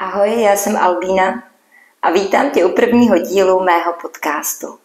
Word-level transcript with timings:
Ahoj, 0.00 0.42
já 0.42 0.56
jsem 0.56 0.76
Albína 0.76 1.42
a 2.02 2.10
vítám 2.10 2.50
tě 2.50 2.64
u 2.64 2.68
prvního 2.68 3.18
dílu 3.18 3.64
mého 3.64 3.92
podcastu. 4.02 4.78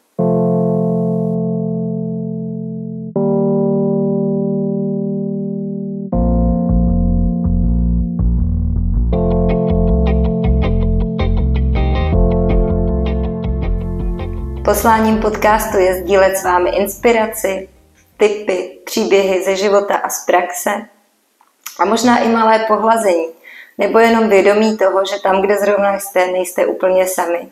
Posláním 14.66 15.21
podcastu 15.21 15.77
je 15.77 16.02
sdílet 16.02 16.38
s 16.38 16.43
vámi 16.43 16.70
inspiraci, 16.70 17.70
tipy, 18.18 18.80
příběhy 18.86 19.43
ze 19.43 19.55
života 19.55 19.95
a 19.95 20.09
z 20.09 20.25
praxe 20.25 20.70
a 21.80 21.86
možná 21.86 22.20
i 22.20 22.30
malé 22.30 22.59
pohlazení, 22.68 23.43
nebo 23.77 23.99
jenom 23.99 24.29
vědomí 24.29 24.77
toho, 24.77 25.05
že 25.05 25.21
tam, 25.23 25.41
kde 25.41 25.57
zrovna 25.57 25.99
jste, 25.99 26.27
nejste 26.27 26.65
úplně 26.65 27.07
sami. 27.07 27.47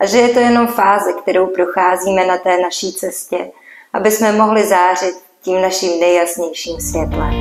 A 0.00 0.06
že 0.06 0.18
je 0.18 0.28
to 0.28 0.40
jenom 0.40 0.66
fáze, 0.66 1.12
kterou 1.12 1.46
procházíme 1.46 2.26
na 2.26 2.38
té 2.38 2.60
naší 2.60 2.92
cestě, 2.92 3.50
aby 3.92 4.10
jsme 4.10 4.32
mohli 4.32 4.66
zářit 4.66 5.14
tím 5.42 5.62
naším 5.62 6.00
nejjasnějším 6.00 6.80
světlem. 6.80 7.34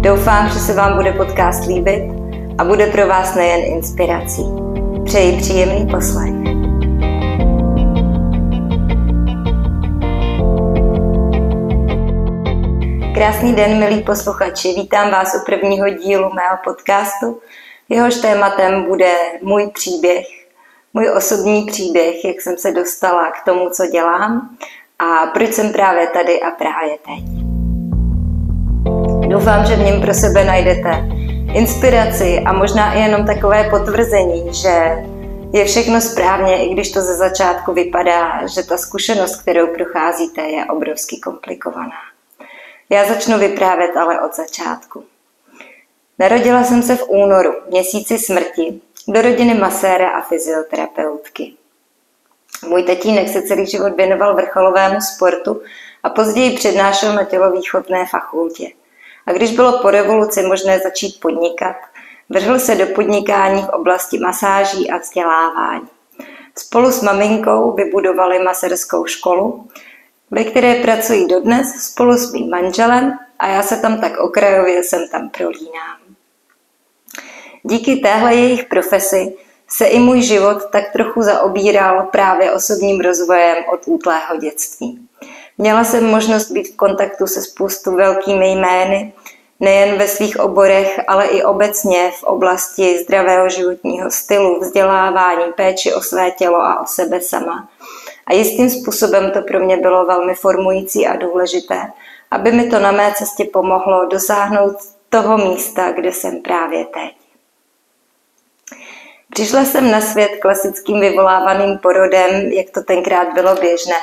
Doufám, 0.00 0.48
že 0.48 0.58
se 0.58 0.74
vám 0.74 0.96
bude 0.96 1.12
podcast 1.12 1.66
líbit 1.66 2.02
a 2.58 2.64
bude 2.64 2.86
pro 2.86 3.06
vás 3.06 3.34
nejen 3.34 3.74
inspirací. 3.76 4.42
Přeji 5.04 5.38
příjemný 5.38 5.86
poslech. 5.90 6.65
Krásný 13.16 13.52
den, 13.52 13.78
milí 13.78 14.02
posluchači. 14.02 14.68
Vítám 14.68 15.10
vás 15.10 15.34
u 15.34 15.44
prvního 15.46 15.88
dílu 15.88 16.22
mého 16.22 16.56
podcastu. 16.64 17.40
Jehož 17.88 18.14
tématem 18.14 18.84
bude 18.84 19.12
můj 19.42 19.70
příběh, 19.74 20.26
můj 20.94 21.10
osobní 21.16 21.66
příběh, 21.66 22.24
jak 22.24 22.40
jsem 22.40 22.58
se 22.58 22.72
dostala 22.72 23.30
k 23.30 23.44
tomu, 23.44 23.70
co 23.70 23.86
dělám 23.86 24.56
a 24.98 25.26
proč 25.26 25.52
jsem 25.52 25.72
právě 25.72 26.06
tady 26.06 26.40
a 26.40 26.50
právě 26.50 26.96
teď. 27.06 27.24
Doufám, 29.28 29.66
že 29.66 29.76
v 29.76 29.84
něm 29.84 30.00
pro 30.00 30.14
sebe 30.14 30.44
najdete 30.44 31.08
inspiraci 31.54 32.42
a 32.46 32.52
možná 32.52 32.94
i 32.94 33.00
jenom 33.00 33.26
takové 33.26 33.70
potvrzení, 33.70 34.54
že 34.54 35.04
je 35.52 35.64
všechno 35.64 36.00
správně, 36.00 36.66
i 36.66 36.74
když 36.74 36.92
to 36.92 37.00
ze 37.00 37.14
začátku 37.14 37.72
vypadá, 37.72 38.46
že 38.46 38.62
ta 38.62 38.78
zkušenost, 38.78 39.36
kterou 39.36 39.66
procházíte, 39.66 40.40
je 40.40 40.64
obrovsky 40.64 41.16
komplikovaná. 41.16 42.05
Já 42.90 43.08
začnu 43.08 43.38
vyprávět 43.38 43.96
ale 43.96 44.20
od 44.20 44.34
začátku. 44.34 45.04
Narodila 46.18 46.64
jsem 46.64 46.82
se 46.82 46.96
v 46.96 47.08
únoru, 47.08 47.52
měsíci 47.68 48.18
smrti, 48.18 48.80
do 49.08 49.22
rodiny 49.22 49.54
maséra 49.54 50.08
a 50.08 50.20
fyzioterapeutky. 50.20 51.54
Můj 52.68 52.82
tatínek 52.82 53.28
se 53.28 53.42
celý 53.42 53.66
život 53.66 53.96
věnoval 53.96 54.34
vrcholovému 54.34 55.00
sportu 55.00 55.62
a 56.02 56.10
později 56.10 56.56
přednášel 56.56 57.14
na 57.14 57.24
tělovýchovné 57.24 58.06
fakultě. 58.06 58.68
A 59.26 59.32
když 59.32 59.52
bylo 59.52 59.78
po 59.82 59.90
revoluci 59.90 60.42
možné 60.42 60.78
začít 60.78 61.20
podnikat, 61.20 61.76
vrhl 62.28 62.58
se 62.58 62.74
do 62.74 62.86
podnikání 62.86 63.62
v 63.62 63.68
oblasti 63.68 64.18
masáží 64.18 64.90
a 64.90 64.98
vzdělávání. 64.98 65.88
Spolu 66.58 66.90
s 66.90 67.02
maminkou 67.02 67.72
vybudovali 67.72 68.38
maserskou 68.38 69.06
školu, 69.06 69.68
ve 70.30 70.44
které 70.44 70.74
pracuji 70.74 71.26
dodnes 71.26 71.74
spolu 71.74 72.16
s 72.16 72.32
mým 72.32 72.50
manželem 72.50 73.18
a 73.38 73.48
já 73.48 73.62
se 73.62 73.76
tam 73.76 74.00
tak 74.00 74.18
okrajově 74.18 74.84
sem 74.84 75.08
tam 75.08 75.30
prolínám. 75.30 75.96
Díky 77.62 77.96
téhle 77.96 78.34
jejich 78.34 78.64
profesi 78.64 79.34
se 79.68 79.86
i 79.86 79.98
můj 79.98 80.22
život 80.22 80.70
tak 80.72 80.92
trochu 80.92 81.22
zaobíral 81.22 82.08
právě 82.12 82.52
osobním 82.52 83.00
rozvojem 83.00 83.56
od 83.72 83.80
útlého 83.86 84.36
dětství. 84.36 85.08
Měla 85.58 85.84
jsem 85.84 86.06
možnost 86.06 86.50
být 86.50 86.68
v 86.68 86.76
kontaktu 86.76 87.26
se 87.26 87.42
spoustu 87.42 87.94
velkými 87.94 88.52
jmény, 88.52 89.12
nejen 89.60 89.98
ve 89.98 90.08
svých 90.08 90.40
oborech, 90.40 91.00
ale 91.08 91.26
i 91.26 91.42
obecně 91.42 92.10
v 92.18 92.22
oblasti 92.22 92.98
zdravého 92.98 93.48
životního 93.48 94.10
stylu, 94.10 94.60
vzdělávání, 94.60 95.52
péči 95.56 95.94
o 95.94 96.00
své 96.00 96.30
tělo 96.30 96.56
a 96.56 96.80
o 96.80 96.86
sebe 96.86 97.20
sama. 97.20 97.68
A 98.26 98.34
jistým 98.34 98.70
způsobem 98.70 99.30
to 99.30 99.42
pro 99.42 99.60
mě 99.60 99.76
bylo 99.76 100.06
velmi 100.06 100.34
formující 100.34 101.06
a 101.06 101.16
důležité, 101.16 101.92
aby 102.30 102.52
mi 102.52 102.70
to 102.70 102.78
na 102.78 102.92
mé 102.92 103.12
cestě 103.16 103.44
pomohlo 103.44 104.06
dosáhnout 104.06 104.76
toho 105.08 105.38
místa, 105.38 105.92
kde 105.92 106.12
jsem 106.12 106.42
právě 106.42 106.84
teď. 106.84 107.14
Přišla 109.30 109.64
jsem 109.64 109.90
na 109.90 110.00
svět 110.00 110.30
klasickým 110.40 111.00
vyvolávaným 111.00 111.78
porodem, 111.78 112.52
jak 112.52 112.70
to 112.70 112.82
tenkrát 112.82 113.34
bylo 113.34 113.54
běžné. 113.54 113.96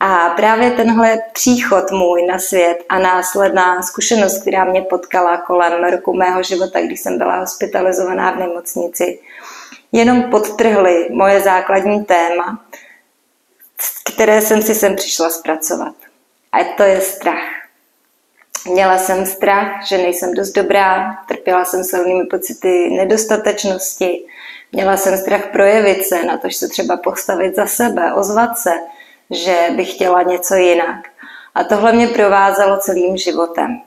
A 0.00 0.28
právě 0.28 0.70
tenhle 0.70 1.18
příchod 1.32 1.90
můj 1.90 2.26
na 2.26 2.38
svět 2.38 2.84
a 2.88 2.98
následná 2.98 3.82
zkušenost, 3.82 4.40
která 4.40 4.64
mě 4.64 4.82
potkala 4.82 5.36
kolem 5.36 5.84
roku 5.84 6.14
mého 6.14 6.42
života, 6.42 6.80
když 6.80 7.00
jsem 7.00 7.18
byla 7.18 7.36
hospitalizovaná 7.36 8.30
v 8.30 8.38
nemocnici, 8.38 9.18
jenom 9.92 10.22
podtrhly 10.22 11.08
moje 11.10 11.40
základní 11.40 12.04
téma, 12.04 12.64
které 14.12 14.40
jsem 14.40 14.62
si 14.62 14.74
sem 14.74 14.96
přišla 14.96 15.30
zpracovat. 15.30 15.94
A 16.52 16.64
to 16.64 16.82
je 16.82 17.00
strach. 17.00 17.48
Měla 18.66 18.98
jsem 18.98 19.26
strach, 19.26 19.86
že 19.88 19.98
nejsem 19.98 20.34
dost 20.34 20.52
dobrá, 20.52 21.14
trpěla 21.28 21.64
jsem 21.64 21.84
silnými 21.84 22.26
pocity 22.26 22.90
nedostatečnosti, 22.90 24.26
měla 24.72 24.96
jsem 24.96 25.18
strach 25.18 25.46
projevit 25.46 26.06
se, 26.06 26.22
na 26.22 26.38
to, 26.38 26.48
že 26.48 26.58
se 26.58 26.68
třeba 26.68 26.96
postavit 26.96 27.56
za 27.56 27.66
sebe, 27.66 28.12
ozvat 28.14 28.58
se, 28.58 28.72
že 29.30 29.68
bych 29.76 29.94
chtěla 29.94 30.22
něco 30.22 30.54
jinak. 30.54 31.08
A 31.54 31.64
tohle 31.64 31.92
mě 31.92 32.08
provázelo 32.08 32.76
celým 32.76 33.16
životem. 33.16 33.80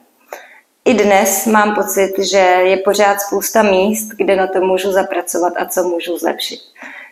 I 0.85 0.93
dnes 0.93 1.45
mám 1.45 1.75
pocit, 1.75 2.13
že 2.19 2.37
je 2.37 2.77
pořád 2.77 3.21
spousta 3.21 3.63
míst, 3.63 4.09
kde 4.17 4.35
na 4.35 4.47
to 4.47 4.61
můžu 4.61 4.91
zapracovat 4.91 5.53
a 5.57 5.65
co 5.65 5.83
můžu 5.83 6.17
zlepšit. 6.17 6.59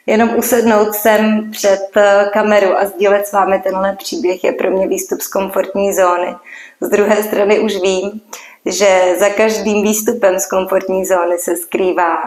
Jenom 0.08 0.36
usednout 0.36 0.96
sem 0.96 1.52
před 1.52 1.88
eh, 1.96 2.30
kameru 2.34 2.78
a 2.78 2.86
sdílet 2.86 3.28
s 3.28 3.32
vámi 3.32 3.62
tenhle 3.64 3.96
příběh 3.96 4.44
je 4.44 4.52
pro 4.52 4.72
mě 4.72 4.88
výstup 4.88 5.22
z 5.22 5.28
komfortní 5.28 5.94
zóny. 5.94 6.36
Z 6.82 6.90
druhé 6.90 7.24
strany 7.24 7.60
už 7.60 7.76
vím, 7.76 8.22
že 8.66 9.16
za 9.20 9.30
každým 9.30 9.84
výstupem 9.84 10.40
z 10.40 10.50
komfortní 10.50 11.06
zóny 11.06 11.38
se 11.38 11.56
skrývá 11.56 12.18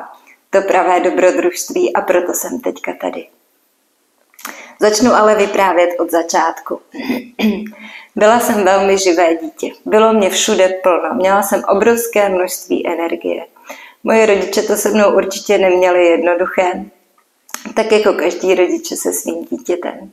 to 0.50 0.62
pravé 0.62 1.00
dobrodružství 1.00 1.96
a 1.96 2.00
proto 2.00 2.34
jsem 2.34 2.60
teďka 2.60 2.92
tady. 3.00 3.26
Začnu 4.80 5.12
ale 5.12 5.34
vyprávět 5.34 5.90
od 6.00 6.10
začátku. 6.10 6.80
Byla 8.16 8.40
jsem 8.40 8.64
velmi 8.64 8.98
živé 8.98 9.36
dítě. 9.36 9.70
Bylo 9.84 10.12
mě 10.12 10.30
všude 10.30 10.68
plno. 10.68 11.14
Měla 11.14 11.42
jsem 11.42 11.62
obrovské 11.68 12.28
množství 12.28 12.86
energie. 12.86 13.46
Moje 14.04 14.26
rodiče 14.26 14.62
to 14.62 14.76
se 14.76 14.90
mnou 14.90 15.16
určitě 15.16 15.58
neměli 15.58 16.06
jednoduché 16.06 16.84
tak 17.74 17.92
jako 17.92 18.12
každý 18.12 18.54
rodiče 18.54 18.96
se 18.96 19.12
svým 19.12 19.44
dítětem. 19.44 20.12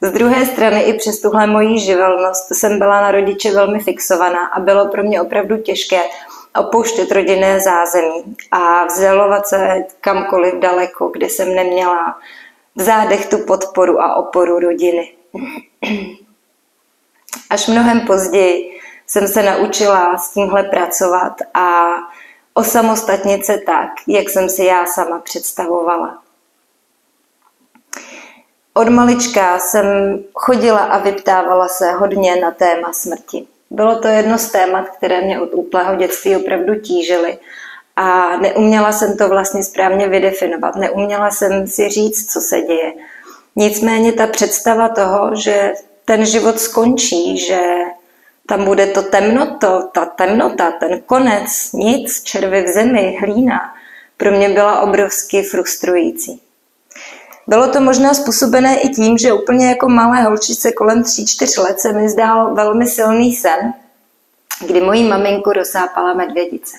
Z 0.00 0.12
druhé 0.12 0.46
strany 0.46 0.82
i 0.82 0.92
přes 0.92 1.20
tuhle 1.20 1.46
moji 1.46 1.78
živelnost 1.78 2.48
jsem 2.52 2.78
byla 2.78 3.00
na 3.00 3.10
rodiče 3.10 3.52
velmi 3.52 3.78
fixovaná 3.80 4.46
a 4.46 4.60
bylo 4.60 4.88
pro 4.88 5.02
mě 5.02 5.22
opravdu 5.22 5.56
těžké 5.56 6.00
opouštět 6.58 7.12
rodinné 7.12 7.60
zázemí 7.60 8.36
a 8.50 8.84
vzdalovat 8.84 9.46
se 9.46 9.84
kamkoliv 10.00 10.54
daleko, 10.54 11.08
kde 11.08 11.26
jsem 11.26 11.54
neměla 11.54 12.18
v 12.76 12.82
zádech 12.82 13.26
tu 13.26 13.38
podporu 13.38 14.00
a 14.00 14.14
oporu 14.14 14.58
rodiny. 14.58 15.12
Až 17.50 17.66
mnohem 17.66 18.00
později 18.00 18.80
jsem 19.06 19.28
se 19.28 19.42
naučila 19.42 20.18
s 20.18 20.32
tímhle 20.32 20.62
pracovat 20.62 21.32
a 21.54 21.92
osamostatnit 22.54 23.46
se 23.46 23.58
tak, 23.58 23.88
jak 24.06 24.30
jsem 24.30 24.48
si 24.48 24.64
já 24.64 24.86
sama 24.86 25.18
představovala. 25.18 26.21
Od 28.74 28.88
malička 28.88 29.58
jsem 29.58 29.84
chodila 30.34 30.78
a 30.78 30.98
vyptávala 30.98 31.68
se 31.68 31.92
hodně 31.92 32.36
na 32.36 32.50
téma 32.50 32.92
smrti. 32.92 33.46
Bylo 33.70 33.98
to 34.00 34.08
jedno 34.08 34.38
z 34.38 34.50
témat, 34.50 34.88
které 34.88 35.22
mě 35.22 35.40
od 35.40 35.54
úplného 35.54 35.96
dětství 35.96 36.36
opravdu 36.36 36.74
tížily. 36.74 37.38
A 37.96 38.36
neuměla 38.36 38.92
jsem 38.92 39.16
to 39.16 39.28
vlastně 39.28 39.64
správně 39.64 40.08
vydefinovat. 40.08 40.76
Neuměla 40.76 41.30
jsem 41.30 41.66
si 41.66 41.88
říct, 41.88 42.32
co 42.32 42.40
se 42.40 42.60
děje. 42.60 42.92
Nicméně 43.56 44.12
ta 44.12 44.26
představa 44.26 44.88
toho, 44.88 45.36
že 45.36 45.72
ten 46.04 46.26
život 46.26 46.60
skončí, 46.60 47.38
že 47.38 47.60
tam 48.46 48.64
bude 48.64 48.86
to 48.86 49.02
temnoto, 49.02 49.88
ta 49.94 50.06
temnota, 50.06 50.70
ten 50.70 51.00
konec, 51.00 51.72
nic, 51.72 52.22
červy 52.22 52.62
v 52.62 52.68
zemi, 52.68 53.18
hlína, 53.20 53.60
pro 54.16 54.30
mě 54.30 54.48
byla 54.48 54.80
obrovsky 54.80 55.42
frustrující. 55.42 56.41
Bylo 57.46 57.68
to 57.68 57.80
možná 57.80 58.14
způsobené 58.14 58.80
i 58.80 58.88
tím, 58.88 59.18
že 59.18 59.32
úplně 59.32 59.68
jako 59.68 59.88
malé 59.88 60.22
holčice 60.22 60.72
kolem 60.72 61.02
3-4 61.02 61.62
let 61.62 61.80
se 61.80 61.92
mi 61.92 62.08
zdál 62.08 62.54
velmi 62.54 62.86
silný 62.86 63.34
sen, 63.34 63.74
kdy 64.66 64.80
mojí 64.80 65.08
maminku 65.08 65.52
rozsápala 65.52 66.14
medvědice. 66.14 66.76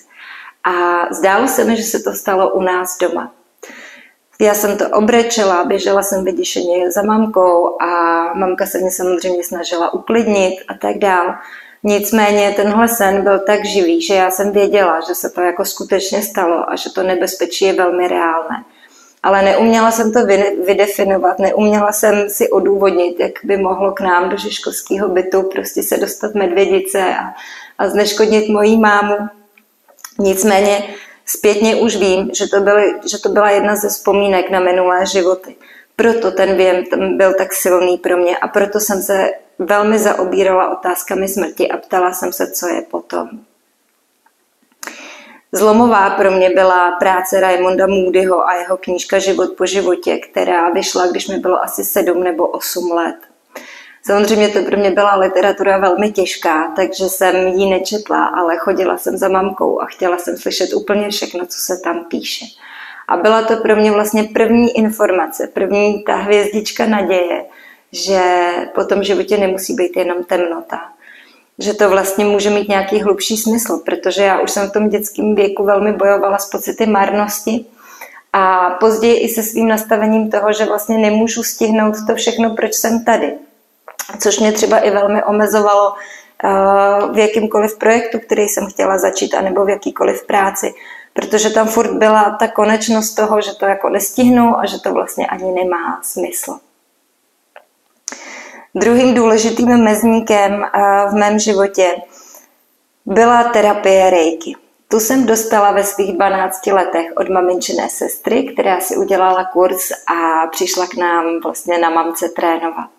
A 0.63 1.05
zdálo 1.13 1.47
se 1.47 1.63
mi, 1.63 1.75
že 1.75 1.83
se 1.83 1.99
to 1.99 2.13
stalo 2.13 2.53
u 2.53 2.61
nás 2.61 2.97
doma. 2.97 3.31
Já 4.41 4.53
jsem 4.53 4.77
to 4.77 4.89
obrečela, 4.89 5.63
běžela 5.65 6.03
jsem 6.03 6.25
vyděšeně 6.25 6.91
za 6.91 7.01
mamkou 7.01 7.81
a 7.81 7.87
mamka 8.33 8.65
se 8.65 8.77
mě 8.77 8.91
samozřejmě 8.91 9.43
snažila 9.43 9.93
uklidnit 9.93 10.55
a 10.67 10.73
tak 10.73 10.97
dál. 10.97 11.35
Nicméně 11.83 12.53
tenhle 12.55 12.87
sen 12.87 13.23
byl 13.23 13.39
tak 13.39 13.65
živý, 13.65 14.01
že 14.01 14.13
já 14.13 14.31
jsem 14.31 14.51
věděla, 14.51 14.99
že 15.07 15.15
se 15.15 15.29
to 15.29 15.41
jako 15.41 15.65
skutečně 15.65 16.21
stalo 16.21 16.69
a 16.69 16.75
že 16.75 16.89
to 16.89 17.03
nebezpečí 17.03 17.65
je 17.65 17.73
velmi 17.73 18.07
reálné. 18.07 18.63
Ale 19.23 19.41
neuměla 19.41 19.91
jsem 19.91 20.11
to 20.11 20.19
vydefinovat, 20.65 21.39
neuměla 21.39 21.91
jsem 21.91 22.29
si 22.29 22.49
odůvodnit, 22.49 23.19
jak 23.19 23.31
by 23.43 23.57
mohlo 23.57 23.91
k 23.91 24.01
nám 24.01 24.29
do 24.29 24.37
Žižkovského 24.37 25.07
bytu 25.07 25.43
prostě 25.43 25.83
se 25.83 25.97
dostat 25.97 26.35
medvědice 26.35 27.15
a, 27.15 27.33
a 27.77 27.87
zneškodnit 27.87 28.49
mojí 28.49 28.77
mámu. 28.77 29.15
Nicméně 30.19 30.83
zpětně 31.25 31.75
už 31.75 31.95
vím, 31.95 32.29
že 32.33 32.47
to, 32.47 32.61
byly, 32.61 32.93
že 33.05 33.17
to 33.19 33.29
byla 33.29 33.49
jedna 33.49 33.75
ze 33.75 33.89
vzpomínek 33.89 34.49
na 34.49 34.59
minulé 34.59 35.05
životy. 35.05 35.55
Proto 35.95 36.31
ten 36.31 36.57
věm 36.57 36.83
byl 37.17 37.33
tak 37.33 37.53
silný 37.53 37.97
pro 37.97 38.17
mě 38.17 38.37
a 38.37 38.47
proto 38.47 38.79
jsem 38.79 39.01
se 39.01 39.29
velmi 39.59 39.99
zaobírala 39.99 40.79
otázkami 40.79 41.27
smrti 41.27 41.69
a 41.69 41.77
ptala 41.77 42.13
jsem 42.13 42.33
se, 42.33 42.51
co 42.51 42.67
je 42.67 42.81
potom. 42.81 43.29
Zlomová 45.55 46.09
pro 46.09 46.31
mě 46.31 46.49
byla 46.49 46.91
práce 46.91 47.39
Raimonda 47.39 47.87
Moodyho 47.87 48.47
a 48.47 48.53
jeho 48.53 48.77
knížka 48.77 49.19
Život 49.19 49.49
po 49.57 49.65
životě, 49.65 50.17
která 50.17 50.69
vyšla, 50.69 51.07
když 51.07 51.27
mi 51.27 51.37
bylo 51.37 51.63
asi 51.63 51.83
sedm 51.83 52.23
nebo 52.23 52.47
osm 52.47 52.91
let. 52.91 53.15
Samozřejmě 54.05 54.49
to 54.49 54.63
pro 54.63 54.77
mě 54.77 54.91
byla 54.91 55.15
literatura 55.15 55.77
velmi 55.77 56.11
těžká, 56.11 56.73
takže 56.75 57.05
jsem 57.05 57.35
ji 57.35 57.69
nečetla, 57.69 58.25
ale 58.25 58.57
chodila 58.57 58.97
jsem 58.97 59.17
za 59.17 59.27
mamkou 59.27 59.81
a 59.81 59.85
chtěla 59.85 60.17
jsem 60.17 60.37
slyšet 60.37 60.73
úplně 60.73 61.09
všechno, 61.09 61.45
co 61.45 61.57
se 61.59 61.81
tam 61.83 62.05
píše. 62.05 62.45
A 63.07 63.17
byla 63.17 63.41
to 63.41 63.57
pro 63.57 63.75
mě 63.75 63.91
vlastně 63.91 64.23
první 64.23 64.77
informace, 64.77 65.47
první 65.47 66.03
ta 66.03 66.15
hvězdička 66.15 66.85
naděje, 66.85 67.45
že 67.91 68.49
po 68.75 68.85
tom 68.85 69.03
životě 69.03 69.37
nemusí 69.37 69.73
být 69.73 69.97
jenom 69.97 70.23
temnota. 70.23 70.92
Že 71.59 71.73
to 71.73 71.89
vlastně 71.89 72.25
může 72.25 72.49
mít 72.49 72.69
nějaký 72.69 73.01
hlubší 73.01 73.37
smysl, 73.37 73.81
protože 73.85 74.23
já 74.23 74.39
už 74.39 74.51
jsem 74.51 74.69
v 74.69 74.73
tom 74.73 74.89
dětském 74.89 75.35
věku 75.35 75.63
velmi 75.63 75.93
bojovala 75.93 76.37
s 76.37 76.49
pocity 76.49 76.85
marnosti 76.85 77.65
a 78.33 78.69
později 78.69 79.19
i 79.19 79.29
se 79.29 79.43
svým 79.43 79.67
nastavením 79.67 80.31
toho, 80.31 80.53
že 80.53 80.65
vlastně 80.65 80.97
nemůžu 80.97 81.43
stihnout 81.43 81.95
to 82.07 82.15
všechno, 82.15 82.55
proč 82.55 82.73
jsem 82.73 83.05
tady. 83.05 83.33
Což 84.19 84.39
mě 84.39 84.51
třeba 84.51 84.79
i 84.79 84.91
velmi 84.91 85.23
omezovalo 85.23 85.93
eh, 86.43 86.49
v 87.13 87.17
jakýmkoliv 87.17 87.77
projektu, 87.77 88.19
který 88.19 88.43
jsem 88.43 88.67
chtěla 88.67 88.97
začít, 88.97 89.33
anebo 89.33 89.65
v 89.65 89.69
jakýkoliv 89.69 90.25
práci, 90.25 90.73
protože 91.13 91.49
tam 91.49 91.67
furt 91.67 91.93
byla 91.93 92.37
ta 92.39 92.47
konečnost 92.47 93.15
toho, 93.15 93.41
že 93.41 93.51
to 93.59 93.65
jako 93.65 93.89
nestihnu 93.89 94.59
a 94.59 94.65
že 94.65 94.79
to 94.79 94.93
vlastně 94.93 95.27
ani 95.27 95.51
nemá 95.51 95.99
smysl. 96.03 96.59
Druhým 98.75 99.13
důležitým 99.13 99.83
mezníkem 99.83 100.63
eh, 100.63 100.79
v 101.09 101.13
mém 101.13 101.39
životě 101.39 101.95
byla 103.05 103.43
terapie 103.43 104.09
Reiki. 104.09 104.55
Tu 104.87 104.99
jsem 104.99 105.25
dostala 105.25 105.71
ve 105.71 105.83
svých 105.83 106.13
12 106.13 106.67
letech 106.67 107.05
od 107.17 107.29
maminčiné 107.29 107.89
sestry, 107.89 108.43
která 108.43 108.79
si 108.79 108.97
udělala 108.97 109.45
kurz 109.45 109.91
a 109.91 110.47
přišla 110.47 110.87
k 110.87 110.95
nám 110.95 111.39
vlastně 111.43 111.77
na 111.77 111.89
mamce 111.89 112.29
trénovat. 112.29 112.89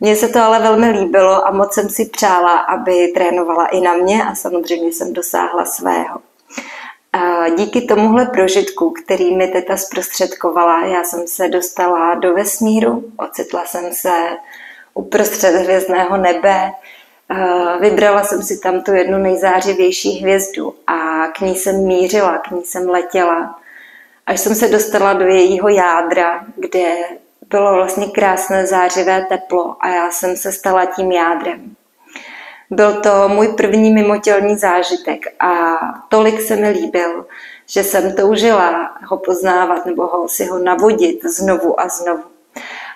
Mně 0.00 0.16
se 0.16 0.28
to 0.28 0.38
ale 0.42 0.58
velmi 0.58 0.90
líbilo 0.90 1.46
a 1.46 1.50
moc 1.50 1.74
jsem 1.74 1.88
si 1.88 2.04
přála, 2.04 2.58
aby 2.58 3.08
trénovala 3.14 3.66
i 3.66 3.80
na 3.80 3.94
mě 3.94 4.24
a 4.24 4.34
samozřejmě 4.34 4.92
jsem 4.92 5.12
dosáhla 5.12 5.64
svého. 5.64 6.20
A 7.12 7.48
díky 7.48 7.80
tomuhle 7.80 8.26
prožitku, 8.26 8.90
který 8.90 9.36
mi 9.36 9.48
teta 9.48 9.76
zprostředkovala, 9.76 10.84
já 10.84 11.04
jsem 11.04 11.26
se 11.26 11.48
dostala 11.48 12.14
do 12.14 12.34
vesmíru, 12.34 13.04
ocitla 13.16 13.64
jsem 13.64 13.92
se 13.92 14.12
uprostřed 14.94 15.54
hvězdného 15.54 16.16
nebe. 16.16 16.72
Vybrala 17.80 18.24
jsem 18.24 18.42
si 18.42 18.58
tam 18.58 18.82
tu 18.82 18.92
jednu 18.92 19.18
nejzářivější 19.18 20.10
hvězdu 20.10 20.74
a 20.86 21.26
k 21.26 21.40
ní 21.40 21.56
jsem 21.56 21.86
mířila, 21.86 22.38
k 22.38 22.50
ní 22.50 22.64
jsem 22.64 22.88
letěla. 22.88 23.60
Až 24.26 24.40
jsem 24.40 24.54
se 24.54 24.68
dostala 24.68 25.12
do 25.12 25.26
jejího 25.26 25.68
jádra, 25.68 26.44
kde 26.56 26.94
bylo 27.50 27.74
vlastně 27.74 28.06
krásné 28.06 28.66
zářivé 28.66 29.26
teplo 29.28 29.76
a 29.80 29.88
já 29.88 30.10
jsem 30.10 30.36
se 30.36 30.52
stala 30.52 30.84
tím 30.84 31.12
jádrem. 31.12 31.74
Byl 32.70 33.00
to 33.00 33.28
můj 33.28 33.48
první 33.48 33.90
mimotělní 33.90 34.58
zážitek 34.58 35.26
a 35.40 35.78
tolik 36.08 36.40
se 36.40 36.56
mi 36.56 36.70
líbil, 36.70 37.26
že 37.66 37.84
jsem 37.84 38.16
toužila 38.16 38.96
ho 39.06 39.16
poznávat 39.16 39.86
nebo 39.86 40.06
ho, 40.06 40.28
si 40.28 40.44
ho 40.44 40.58
navodit 40.58 41.24
znovu 41.24 41.80
a 41.80 41.88
znovu. 41.88 42.22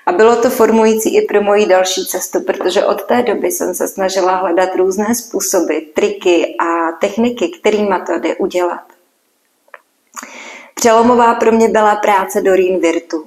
A 0.06 0.12
bylo 0.12 0.36
to 0.36 0.50
formující 0.50 1.16
i 1.16 1.22
pro 1.22 1.42
moji 1.42 1.66
další 1.66 2.06
cestu, 2.06 2.40
protože 2.40 2.84
od 2.84 3.02
té 3.02 3.22
doby 3.22 3.50
jsem 3.50 3.74
se 3.74 3.88
snažila 3.88 4.36
hledat 4.36 4.76
různé 4.76 5.14
způsoby, 5.14 5.76
triky 5.94 6.56
a 6.58 6.92
techniky, 6.92 7.48
kterými 7.48 7.94
to 8.06 8.18
jde 8.18 8.36
udělat. 8.36 8.82
Přelomová 10.74 11.34
pro 11.34 11.52
mě 11.52 11.68
byla 11.68 11.96
práce 11.96 12.40
Doreen 12.40 12.80
Virtu. 12.80 13.26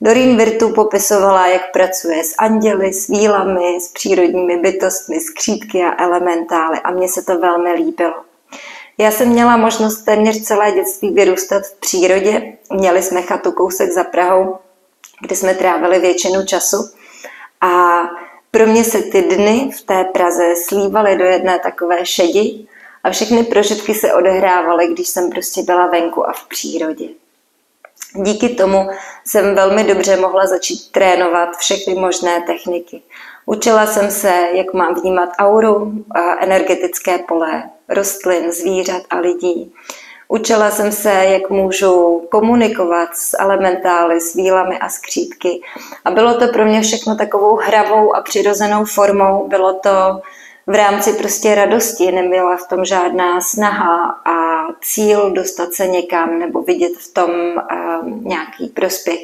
Doreen 0.00 0.36
Virtu 0.36 0.72
popisovala, 0.72 1.46
jak 1.46 1.72
pracuje 1.72 2.24
s 2.24 2.34
anděly, 2.38 2.92
s 2.92 3.08
vílami, 3.08 3.80
s 3.80 3.92
přírodními 3.92 4.56
bytostmi, 4.56 5.20
s 5.20 5.30
křídky 5.30 5.82
a 5.82 6.02
elementály 6.04 6.78
a 6.84 6.90
mně 6.90 7.08
se 7.08 7.22
to 7.22 7.38
velmi 7.38 7.72
líbilo. 7.72 8.14
Já 8.98 9.10
jsem 9.10 9.28
měla 9.28 9.56
možnost 9.56 9.96
téměř 10.02 10.42
celé 10.42 10.72
dětství 10.72 11.10
vyrůstat 11.10 11.62
v 11.62 11.80
přírodě. 11.80 12.52
Měli 12.72 13.02
jsme 13.02 13.22
chatu 13.22 13.52
kousek 13.52 13.92
za 13.92 14.04
Prahou 14.04 14.58
kde 15.20 15.36
jsme 15.36 15.54
trávili 15.54 15.98
většinu 15.98 16.46
času. 16.46 16.90
A 17.60 18.02
pro 18.50 18.66
mě 18.66 18.84
se 18.84 19.02
ty 19.02 19.22
dny 19.22 19.70
v 19.78 19.82
té 19.82 20.04
Praze 20.04 20.54
slívaly 20.68 21.16
do 21.16 21.24
jedné 21.24 21.58
takové 21.58 22.06
šedi 22.06 22.66
a 23.04 23.10
všechny 23.10 23.44
prožitky 23.44 23.94
se 23.94 24.14
odehrávaly, 24.14 24.86
když 24.92 25.08
jsem 25.08 25.30
prostě 25.30 25.62
byla 25.62 25.86
venku 25.86 26.28
a 26.28 26.32
v 26.32 26.48
přírodě. 26.48 27.08
Díky 28.16 28.48
tomu 28.48 28.88
jsem 29.24 29.54
velmi 29.54 29.84
dobře 29.84 30.16
mohla 30.16 30.46
začít 30.46 30.92
trénovat 30.92 31.56
všechny 31.56 31.94
možné 31.94 32.40
techniky. 32.46 33.02
Učila 33.46 33.86
jsem 33.86 34.10
se, 34.10 34.48
jak 34.52 34.74
mám 34.74 34.94
vnímat 34.94 35.28
auru, 35.38 35.92
energetické 36.40 37.18
pole 37.18 37.62
rostlin, 37.88 38.52
zvířat 38.52 39.02
a 39.10 39.18
lidí. 39.18 39.74
Učila 40.28 40.70
jsem 40.70 40.92
se, 40.92 41.10
jak 41.10 41.50
můžu 41.50 42.22
komunikovat 42.30 43.08
s 43.12 43.36
elementály, 43.38 44.20
s 44.20 44.34
vílami 44.34 44.78
a 44.78 44.88
skřídky. 44.88 45.60
A 46.04 46.10
bylo 46.10 46.34
to 46.34 46.48
pro 46.48 46.64
mě 46.64 46.80
všechno 46.80 47.16
takovou 47.16 47.56
hravou 47.56 48.16
a 48.16 48.22
přirozenou 48.22 48.84
formou. 48.84 49.48
Bylo 49.48 49.72
to 49.72 50.20
v 50.66 50.74
rámci 50.74 51.12
prostě 51.12 51.54
radosti, 51.54 52.12
nebyla 52.12 52.56
v 52.56 52.68
tom 52.68 52.84
žádná 52.84 53.40
snaha 53.40 54.20
a 54.24 54.66
cíl 54.80 55.30
dostat 55.30 55.72
se 55.72 55.86
někam 55.86 56.38
nebo 56.38 56.62
vidět 56.62 56.92
v 56.92 57.14
tom 57.14 57.30
uh, 57.30 58.22
nějaký 58.22 58.66
prospěch. 58.66 59.20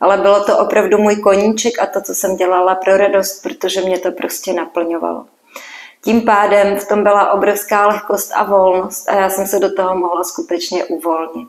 Ale 0.00 0.16
bylo 0.16 0.44
to 0.44 0.58
opravdu 0.58 0.98
můj 0.98 1.16
koníček 1.16 1.82
a 1.82 1.86
to, 1.86 2.00
co 2.00 2.14
jsem 2.14 2.36
dělala 2.36 2.74
pro 2.74 2.96
radost, 2.96 3.42
protože 3.42 3.80
mě 3.80 3.98
to 3.98 4.12
prostě 4.12 4.52
naplňovalo. 4.52 5.24
Tím 6.04 6.22
pádem 6.22 6.78
v 6.78 6.88
tom 6.88 7.02
byla 7.02 7.32
obrovská 7.32 7.86
lehkost 7.86 8.32
a 8.34 8.44
volnost 8.44 9.08
a 9.08 9.14
já 9.14 9.30
jsem 9.30 9.46
se 9.46 9.58
do 9.58 9.74
toho 9.74 9.96
mohla 9.96 10.24
skutečně 10.24 10.84
uvolnit. 10.84 11.48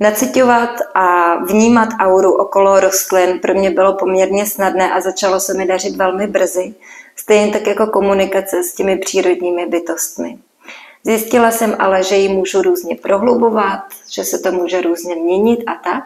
Nacitovat 0.00 0.70
a 0.94 1.34
vnímat 1.34 1.88
auru 2.00 2.32
okolo 2.32 2.80
rostlin 2.80 3.38
pro 3.38 3.54
mě 3.54 3.70
bylo 3.70 3.94
poměrně 3.94 4.46
snadné 4.46 4.92
a 4.92 5.00
začalo 5.00 5.40
se 5.40 5.54
mi 5.54 5.66
dařit 5.66 5.96
velmi 5.96 6.26
brzy, 6.26 6.74
stejně 7.16 7.52
tak 7.52 7.66
jako 7.66 7.86
komunikace 7.86 8.62
s 8.62 8.74
těmi 8.74 8.96
přírodními 8.96 9.66
bytostmi. 9.66 10.38
Zjistila 11.04 11.50
jsem 11.50 11.76
ale, 11.78 12.02
že 12.02 12.16
ji 12.16 12.28
můžu 12.28 12.62
různě 12.62 12.96
prohlubovat, 12.96 13.80
že 14.10 14.24
se 14.24 14.38
to 14.38 14.52
může 14.52 14.80
různě 14.80 15.16
měnit 15.16 15.60
a 15.66 15.74
tak, 15.74 16.04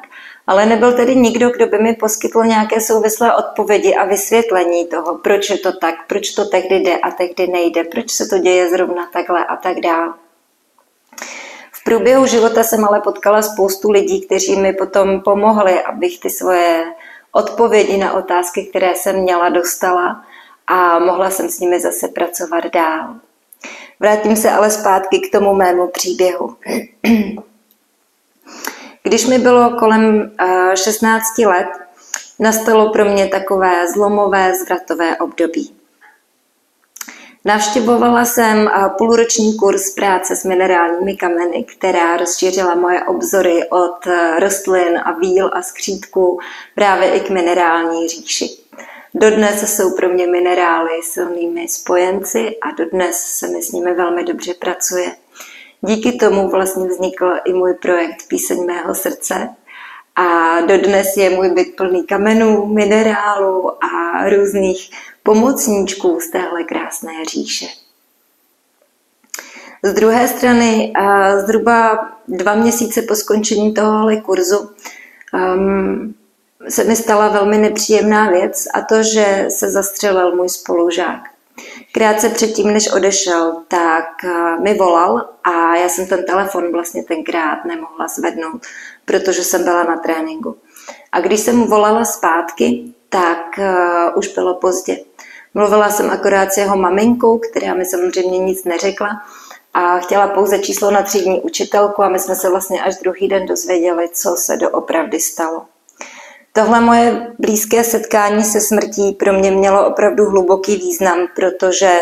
ale 0.51 0.67
nebyl 0.67 0.93
tedy 0.93 1.17
nikdo, 1.17 1.51
kdo 1.51 1.67
by 1.67 1.79
mi 1.79 1.95
poskytl 1.95 2.45
nějaké 2.45 2.81
souvislé 2.81 3.35
odpovědi 3.35 3.95
a 3.95 4.05
vysvětlení 4.05 4.87
toho, 4.87 5.19
proč 5.19 5.51
je 5.51 5.59
to 5.59 5.73
tak, 5.73 5.95
proč 6.07 6.31
to 6.31 6.45
tehdy 6.45 6.77
jde 6.77 6.99
a 6.99 7.11
tehdy 7.11 7.47
nejde, 7.47 7.85
proč 7.85 8.11
se 8.11 8.27
to 8.27 8.39
děje 8.39 8.71
zrovna 8.71 9.11
takhle 9.13 9.47
a 9.47 9.57
tak 9.57 9.81
dále. 9.81 10.15
V 11.73 11.85
průběhu 11.85 12.27
života 12.27 12.63
jsem 12.63 12.85
ale 12.85 13.01
potkala 13.01 13.43
spoustu 13.43 13.91
lidí, 13.91 14.27
kteří 14.27 14.57
mi 14.57 14.73
potom 14.73 15.21
pomohli, 15.21 15.83
abych 15.83 16.21
ty 16.21 16.31
svoje 16.31 16.85
odpovědi 17.33 17.97
na 17.97 18.13
otázky, 18.13 18.67
které 18.71 18.95
jsem 18.95 19.17
měla, 19.17 19.49
dostala 19.49 20.25
a 20.67 20.99
mohla 20.99 21.31
jsem 21.31 21.49
s 21.49 21.61
nimi 21.61 21.81
zase 21.81 22.09
pracovat 22.09 22.65
dál. 22.67 23.15
Vrátím 24.01 24.37
se 24.37 24.51
ale 24.51 24.71
zpátky 24.71 25.19
k 25.21 25.33
tomu 25.33 25.55
mému 25.55 25.89
příběhu. 25.89 26.57
Když 29.03 29.27
mi 29.27 29.39
bylo 29.39 29.71
kolem 29.79 30.31
16 30.75 31.25
eh, 31.39 31.47
let, 31.47 31.69
nastalo 32.39 32.93
pro 32.93 33.05
mě 33.05 33.27
takové 33.27 33.93
zlomové 33.93 34.55
zvratové 34.55 35.17
období. 35.17 35.81
Navštěvovala 37.45 38.25
jsem 38.25 38.71
půlroční 38.99 39.57
kurz 39.57 39.95
práce 39.95 40.37
s 40.37 40.45
minerálními 40.45 41.17
kameny, 41.17 41.65
která 41.65 42.17
rozšířila 42.17 42.75
moje 42.75 43.05
obzory 43.05 43.69
od 43.69 44.07
rostlin 44.39 44.99
a 45.05 45.13
víl 45.13 45.51
a 45.53 45.63
skřítků 45.63 46.39
právě 46.75 47.13
i 47.13 47.21
k 47.21 47.31
minerální 47.31 48.09
říši. 48.09 48.49
Dodnes 49.15 49.77
jsou 49.77 49.97
pro 49.97 50.09
mě 50.09 50.27
minerály 50.27 50.91
silnými 51.03 51.69
spojenci 51.69 52.57
a 52.63 52.71
dodnes 52.71 53.17
se 53.17 53.49
mi 53.49 53.63
s 53.63 53.73
nimi 53.73 53.95
velmi 53.95 54.25
dobře 54.25 54.55
pracuje. 54.55 55.17
Díky 55.83 56.13
tomu 56.13 56.51
vlastně 56.51 56.89
vznikl 56.89 57.33
i 57.45 57.53
můj 57.53 57.75
projekt 57.75 58.29
Píseň 58.29 58.67
mého 58.67 58.95
srdce 58.95 59.49
a 60.17 60.61
dodnes 60.61 61.17
je 61.17 61.31
můj 61.31 61.51
byt 61.51 61.77
plný 61.77 62.07
kamenů, 62.07 62.67
minerálů 62.67 63.85
a 63.85 64.29
různých 64.29 64.91
pomocníčků 65.23 66.21
z 66.21 66.31
téhle 66.31 66.65
krásné 66.65 67.25
říše. 67.25 67.67
Z 69.83 69.93
druhé 69.93 70.29
strany, 70.29 70.93
zhruba 71.47 72.09
dva 72.29 72.55
měsíce 72.55 73.03
po 73.03 73.15
skončení 73.15 73.75
tohohle 73.75 74.17
kurzu, 74.17 74.71
um, 75.35 76.15
se 76.69 76.85
mi 76.85 76.97
stala 76.97 77.29
velmi 77.29 77.59
nepříjemná 77.59 78.31
věc 78.31 78.65
a 78.75 78.81
to, 78.81 79.03
že 79.03 79.47
se 79.49 79.71
zastřelil 79.71 80.37
můj 80.37 80.49
spolužák. 80.49 81.21
Krátce 81.93 82.29
předtím, 82.29 82.73
než 82.73 82.93
odešel, 82.93 83.57
tak 83.69 84.25
eh, 84.25 84.61
mi 84.61 84.75
volal 84.75 85.29
a 85.45 85.77
já 85.77 85.89
jsem 85.89 86.07
ten 86.07 86.25
telefon 86.25 86.73
vlastně 86.73 87.05
tenkrát 87.05 87.65
nemohla 87.65 88.09
zvednout, 88.09 88.67
protože 89.05 89.45
jsem 89.45 89.65
byla 89.65 89.83
na 89.83 89.97
tréninku. 89.97 90.57
A 91.13 91.21
když 91.21 91.41
jsem 91.41 91.57
mu 91.57 91.67
volala 91.67 92.05
zpátky, 92.05 92.85
tak 93.09 93.59
uh, 93.59 94.19
už 94.19 94.29
bylo 94.29 94.55
pozdě. 94.55 94.99
Mluvila 95.55 95.91
jsem 95.91 96.11
akorát 96.11 96.53
s 96.53 96.57
jeho 96.57 96.77
maminkou, 96.77 97.39
která 97.39 97.75
mi 97.75 97.85
samozřejmě 97.85 98.39
nic 98.39 98.65
neřekla 98.65 99.09
a 99.75 99.99
chtěla 99.99 100.29
pouze 100.29 100.59
číslo 100.59 100.91
na 100.91 101.03
třídní 101.03 101.41
učitelku 101.41 102.03
a 102.03 102.09
my 102.09 102.19
jsme 102.19 102.35
se 102.35 102.51
vlastně 102.51 102.83
až 102.83 102.97
druhý 102.97 103.29
den 103.29 103.47
dozvěděli, 103.47 104.09
co 104.13 104.37
se 104.37 104.57
doopravdy 104.57 105.21
stalo. 105.21 105.67
Tohle 106.61 106.81
moje 106.81 107.33
blízké 107.39 107.85
setkání 107.85 108.45
se 108.45 108.61
smrtí 108.61 109.13
pro 109.13 109.33
mě 109.33 109.51
mělo 109.51 109.87
opravdu 109.87 110.25
hluboký 110.25 110.77
význam, 110.77 111.19
protože 111.37 112.01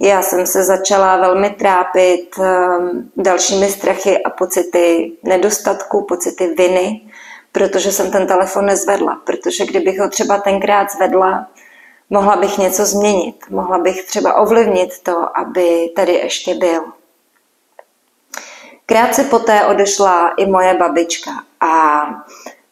já 0.00 0.22
jsem 0.22 0.46
se 0.46 0.64
začala 0.64 1.16
velmi 1.16 1.50
trápit 1.50 2.38
ehm, 2.38 3.10
dalšími 3.16 3.68
strachy 3.68 4.22
a 4.22 4.30
pocity 4.30 5.12
nedostatku, 5.22 6.04
pocity 6.08 6.54
viny, 6.54 7.00
protože 7.52 7.92
jsem 7.92 8.10
ten 8.10 8.26
telefon 8.26 8.66
nezvedla. 8.66 9.20
Protože 9.26 9.66
kdybych 9.66 10.00
ho 10.00 10.08
třeba 10.08 10.38
tenkrát 10.38 10.92
zvedla, 10.92 11.46
mohla 12.10 12.36
bych 12.36 12.58
něco 12.58 12.86
změnit. 12.86 13.36
Mohla 13.50 13.78
bych 13.78 14.04
třeba 14.04 14.34
ovlivnit 14.34 15.02
to, 15.02 15.38
aby 15.38 15.92
tady 15.96 16.12
ještě 16.12 16.54
byl. 16.54 16.82
Krátce 18.86 19.24
poté 19.24 19.66
odešla 19.66 20.28
i 20.36 20.46
moje 20.46 20.74
babička 20.74 21.30
a 21.60 22.02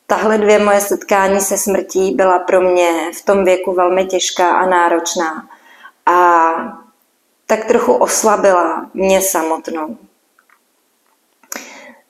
Tahle 0.06 0.38
dvě 0.38 0.58
moje 0.58 0.80
setkání 0.80 1.40
se 1.40 1.58
smrtí 1.58 2.14
byla 2.14 2.38
pro 2.38 2.60
mě 2.60 2.90
v 3.18 3.24
tom 3.24 3.44
věku 3.44 3.72
velmi 3.72 4.06
těžká 4.06 4.50
a 4.50 4.66
náročná 4.66 5.48
a 6.06 6.52
tak 7.46 7.64
trochu 7.64 7.92
oslabila 7.92 8.86
mě 8.94 9.22
samotnou. 9.22 9.96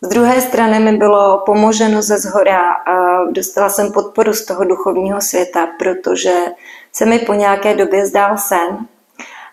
Z 0.01 0.09
druhé 0.09 0.41
strany 0.41 0.79
mi 0.79 0.93
bylo 0.93 1.43
pomoženo 1.47 2.03
ze 2.03 2.19
zhora 2.19 2.73
a 2.73 3.25
dostala 3.25 3.69
jsem 3.69 3.93
podporu 3.93 4.33
z 4.33 4.45
toho 4.45 4.65
duchovního 4.65 5.21
světa, 5.21 5.67
protože 5.79 6.35
se 6.93 7.07
mi 7.07 7.19
po 7.19 7.35
nějaké 7.35 7.75
době 7.75 8.07
zdál 8.07 8.39
sen. 8.39 8.87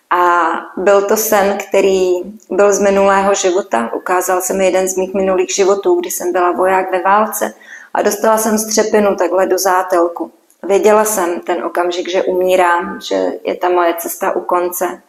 A 0.09 0.51
byl 0.77 1.01
to 1.01 1.17
sen, 1.17 1.57
který 1.69 2.11
byl 2.49 2.73
z 2.73 2.79
minulého 2.79 3.33
života. 3.33 3.89
Ukázal 3.93 4.41
se 4.41 4.53
mi 4.53 4.65
jeden 4.65 4.87
z 4.87 4.97
mých 4.97 5.13
minulých 5.13 5.55
životů, 5.55 5.99
kdy 5.99 6.11
jsem 6.11 6.31
byla 6.31 6.51
voják 6.51 6.91
ve 6.91 7.01
válce 7.01 7.53
a 7.93 8.01
dostala 8.01 8.37
jsem 8.37 8.57
střepinu 8.57 9.15
takhle 9.15 9.45
do 9.45 9.57
zátelku. 9.57 10.31
Věděla 10.63 11.05
jsem 11.05 11.39
ten 11.39 11.63
okamžik, 11.63 12.09
že 12.09 12.23
umírám, 12.23 13.01
že 13.01 13.31
je 13.43 13.55
ta 13.55 13.69
moje 13.69 13.93
cesta 13.99 14.35
u 14.35 14.41
konce. 14.41 15.01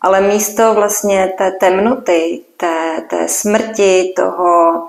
Ale 0.00 0.20
místo 0.20 0.74
vlastně 0.74 1.34
té 1.38 1.50
temnoty, 1.50 2.40
té, 2.56 3.02
té 3.10 3.28
smrti, 3.28 4.12
toho 4.16 4.82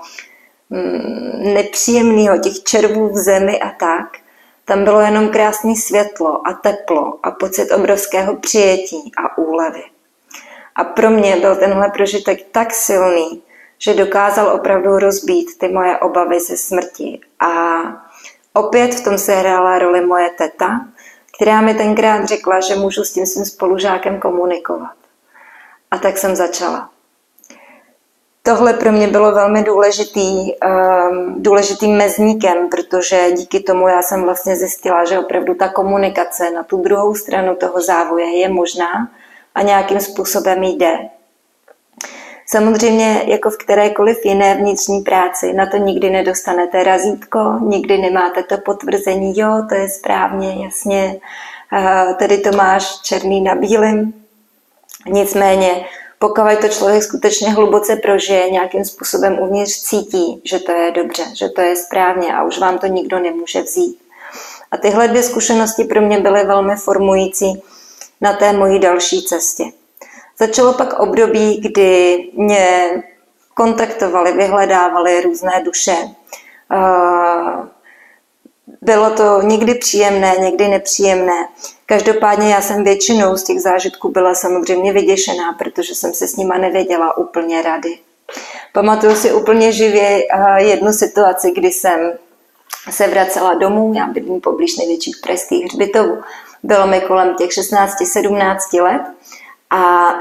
mm, 0.70 1.54
nepříjemného, 1.54 2.38
těch 2.38 2.62
červů 2.62 3.08
v 3.08 3.16
zemi 3.16 3.60
a 3.60 3.70
tak, 3.70 4.18
tam 4.64 4.84
bylo 4.84 5.00
jenom 5.00 5.28
krásné 5.28 5.76
světlo 5.76 6.48
a 6.48 6.52
teplo 6.52 7.18
a 7.22 7.30
pocit 7.30 7.72
obrovského 7.72 8.36
přijetí 8.36 9.12
a 9.16 9.38
úlevy. 9.38 9.82
A 10.74 10.84
pro 10.84 11.10
mě 11.10 11.36
byl 11.36 11.56
tenhle 11.56 11.90
prožitek 11.90 12.46
tak 12.52 12.74
silný, 12.74 13.42
že 13.82 13.94
dokázal 13.94 14.54
opravdu 14.54 14.98
rozbít 14.98 15.58
ty 15.58 15.68
moje 15.68 15.98
obavy 15.98 16.40
ze 16.40 16.56
smrti. 16.56 17.20
A 17.40 17.48
opět 18.52 18.94
v 18.94 19.04
tom 19.04 19.18
se 19.18 19.34
hrála 19.34 19.78
roli 19.78 20.06
moje 20.06 20.30
teta, 20.38 20.80
která 21.36 21.60
mi 21.60 21.74
tenkrát 21.74 22.24
řekla, 22.24 22.60
že 22.60 22.76
můžu 22.76 23.04
s 23.04 23.12
tím 23.12 23.26
svým 23.26 23.44
spolužákem 23.44 24.20
komunikovat. 24.20 24.94
A 25.90 25.98
tak 25.98 26.18
jsem 26.18 26.36
začala. 26.36 26.90
Tohle 28.42 28.72
pro 28.72 28.92
mě 28.92 29.08
bylo 29.08 29.32
velmi 29.32 29.62
důležitý, 29.62 30.52
um, 30.54 31.42
důležitým 31.42 31.96
mezníkem, 31.96 32.68
protože 32.68 33.32
díky 33.32 33.60
tomu 33.60 33.88
já 33.88 34.02
jsem 34.02 34.22
vlastně 34.22 34.56
zjistila, 34.56 35.04
že 35.04 35.18
opravdu 35.18 35.54
ta 35.54 35.68
komunikace 35.68 36.50
na 36.50 36.62
tu 36.62 36.82
druhou 36.82 37.14
stranu 37.14 37.56
toho 37.56 37.80
závoje 37.80 38.38
je 38.38 38.48
možná 38.48 39.10
a 39.54 39.62
nějakým 39.62 40.00
způsobem 40.00 40.62
jde. 40.62 40.98
Samozřejmě, 42.50 43.22
jako 43.26 43.50
v 43.50 43.58
kterékoliv 43.58 44.24
jiné 44.24 44.54
vnitřní 44.54 45.00
práci, 45.00 45.52
na 45.52 45.66
to 45.66 45.76
nikdy 45.76 46.10
nedostanete 46.10 46.84
razítko, 46.84 47.58
nikdy 47.60 47.98
nemáte 47.98 48.42
to 48.42 48.58
potvrzení, 48.58 49.38
jo, 49.38 49.62
to 49.68 49.74
je 49.74 49.88
správně, 49.88 50.64
jasně, 50.64 51.20
tedy 52.18 52.38
to 52.38 52.56
máš 52.56 53.00
černý 53.00 53.40
na 53.40 53.54
bílém. 53.54 54.12
Nicméně, 55.06 55.84
pokud 56.18 56.42
to 56.60 56.68
člověk 56.68 57.02
skutečně 57.02 57.50
hluboce 57.50 57.96
prožije, 57.96 58.50
nějakým 58.50 58.84
způsobem 58.84 59.38
uvnitř 59.38 59.80
cítí, 59.80 60.42
že 60.44 60.58
to 60.58 60.72
je 60.72 60.90
dobře, 60.90 61.22
že 61.34 61.48
to 61.48 61.60
je 61.60 61.76
správně 61.76 62.34
a 62.34 62.42
už 62.42 62.58
vám 62.58 62.78
to 62.78 62.86
nikdo 62.86 63.18
nemůže 63.18 63.62
vzít. 63.62 63.98
A 64.70 64.76
tyhle 64.76 65.08
dvě 65.08 65.22
zkušenosti 65.22 65.84
pro 65.84 66.00
mě 66.00 66.20
byly 66.20 66.44
velmi 66.44 66.76
formující 66.76 67.62
na 68.20 68.32
té 68.32 68.52
mojí 68.52 68.78
další 68.78 69.22
cestě. 69.22 69.64
Začalo 70.40 70.72
pak 70.72 71.00
období, 71.00 71.60
kdy 71.60 72.18
mě 72.32 72.90
kontaktovali, 73.54 74.32
vyhledávali 74.32 75.20
různé 75.20 75.62
duše. 75.64 75.96
Bylo 78.82 79.10
to 79.10 79.42
někdy 79.42 79.74
příjemné, 79.74 80.34
někdy 80.40 80.68
nepříjemné. 80.68 81.48
Každopádně 81.86 82.52
já 82.52 82.60
jsem 82.60 82.84
většinou 82.84 83.36
z 83.36 83.42
těch 83.42 83.60
zážitků 83.60 84.08
byla 84.08 84.34
samozřejmě 84.34 84.92
vyděšená, 84.92 85.52
protože 85.58 85.94
jsem 85.94 86.14
se 86.14 86.26
s 86.26 86.36
nima 86.36 86.58
nevěděla 86.58 87.16
úplně 87.16 87.62
rady. 87.62 87.98
Pamatuju 88.72 89.14
si 89.14 89.32
úplně 89.32 89.72
živě 89.72 90.22
jednu 90.56 90.92
situaci, 90.92 91.50
kdy 91.50 91.68
jsem 91.68 92.12
se 92.90 93.06
vracela 93.06 93.54
domů, 93.54 93.92
já 93.96 94.06
bydlím 94.06 94.40
poblíž 94.40 94.76
největších 94.76 95.16
pražských 95.22 95.64
hřbitovů. 95.64 96.22
Bylo 96.62 96.86
mi 96.86 97.00
kolem 97.00 97.34
těch 97.34 97.50
16-17 97.50 98.82
let 98.82 99.02
a 99.70 100.12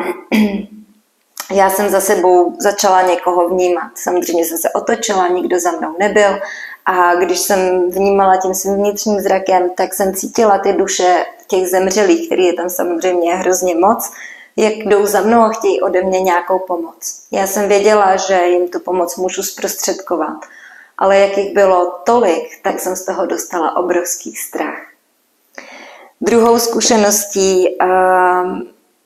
já 1.52 1.70
jsem 1.70 1.90
za 1.90 2.02
sebou 2.02 2.56
začala 2.60 3.02
někoho 3.02 3.50
vnímat. 3.50 3.92
Samozřejmě 3.96 4.46
jsem 4.46 4.58
se 4.58 4.70
otočila, 4.70 5.28
nikdo 5.28 5.60
za 5.60 5.72
mnou 5.72 5.96
nebyl 6.00 6.40
a 6.86 7.16
když 7.16 7.40
jsem 7.40 7.92
vnímala 7.92 8.38
tím 8.38 8.54
svým 8.54 8.76
vnitřním 8.76 9.20
zrakem, 9.20 9.70
tak 9.78 9.94
jsem 9.94 10.16
cítila 10.16 10.58
ty 10.58 10.74
duše 10.74 11.26
těch 11.48 11.68
zemřelých, 11.68 12.28
který 12.28 12.46
je 12.46 12.54
tam 12.54 12.70
samozřejmě 12.70 13.36
hrozně 13.36 13.76
moc, 13.76 14.12
jak 14.56 14.74
jdou 14.74 15.06
za 15.06 15.22
mnou 15.22 15.42
a 15.42 15.50
chtějí 15.50 15.82
ode 15.82 16.04
mě 16.04 16.22
nějakou 16.22 16.60
pomoc. 16.60 17.22
Já 17.32 17.48
jsem 17.48 17.68
věděla, 17.68 18.16
že 18.16 18.46
jim 18.46 18.68
tu 18.68 18.80
pomoc 18.80 19.16
můžu 19.16 19.44
zprostředkovat, 19.44 20.38
ale 20.98 21.18
jak 21.18 21.38
jich 21.38 21.54
bylo 21.54 22.00
tolik, 22.04 22.62
tak 22.64 22.80
jsem 22.80 22.96
z 22.96 23.06
toho 23.06 23.26
dostala 23.26 23.78
obrovský 23.78 24.36
strach. 24.36 24.78
Druhou 26.22 26.60
zkušeností 26.60 27.78
uh, 27.82 28.60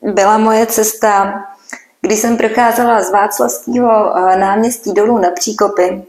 byla 0.03 0.37
moje 0.37 0.65
cesta, 0.65 1.45
když 2.01 2.19
jsem 2.19 2.37
procházela 2.37 3.01
z 3.01 3.11
Václavského 3.11 4.17
eh, 4.17 4.35
náměstí 4.35 4.93
dolů 4.93 5.17
na 5.17 5.31
Příkopy 5.31 6.03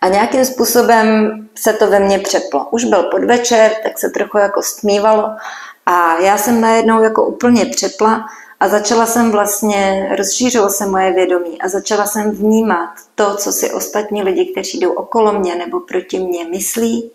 a 0.00 0.08
nějakým 0.08 0.44
způsobem 0.44 1.30
se 1.54 1.72
to 1.72 1.86
ve 1.86 2.00
mně 2.00 2.18
přeplo. 2.18 2.66
Už 2.70 2.84
byl 2.84 3.02
podvečer, 3.02 3.72
tak 3.82 3.98
se 3.98 4.10
trochu 4.10 4.38
jako 4.38 4.62
stmívalo 4.62 5.30
a 5.86 6.20
já 6.20 6.38
jsem 6.38 6.60
najednou 6.60 7.02
jako 7.02 7.26
úplně 7.26 7.66
přepla 7.66 8.26
a 8.60 8.68
začala 8.68 9.06
jsem 9.06 9.30
vlastně, 9.30 10.12
rozšířilo 10.18 10.70
se 10.70 10.86
moje 10.86 11.12
vědomí 11.12 11.62
a 11.62 11.68
začala 11.68 12.06
jsem 12.06 12.30
vnímat 12.30 12.90
to, 13.14 13.36
co 13.36 13.52
si 13.52 13.70
ostatní 13.70 14.22
lidi, 14.22 14.52
kteří 14.52 14.80
jdou 14.80 14.92
okolo 14.92 15.32
mě 15.32 15.54
nebo 15.54 15.80
proti 15.80 16.18
mě 16.18 16.44
myslí, 16.44 17.10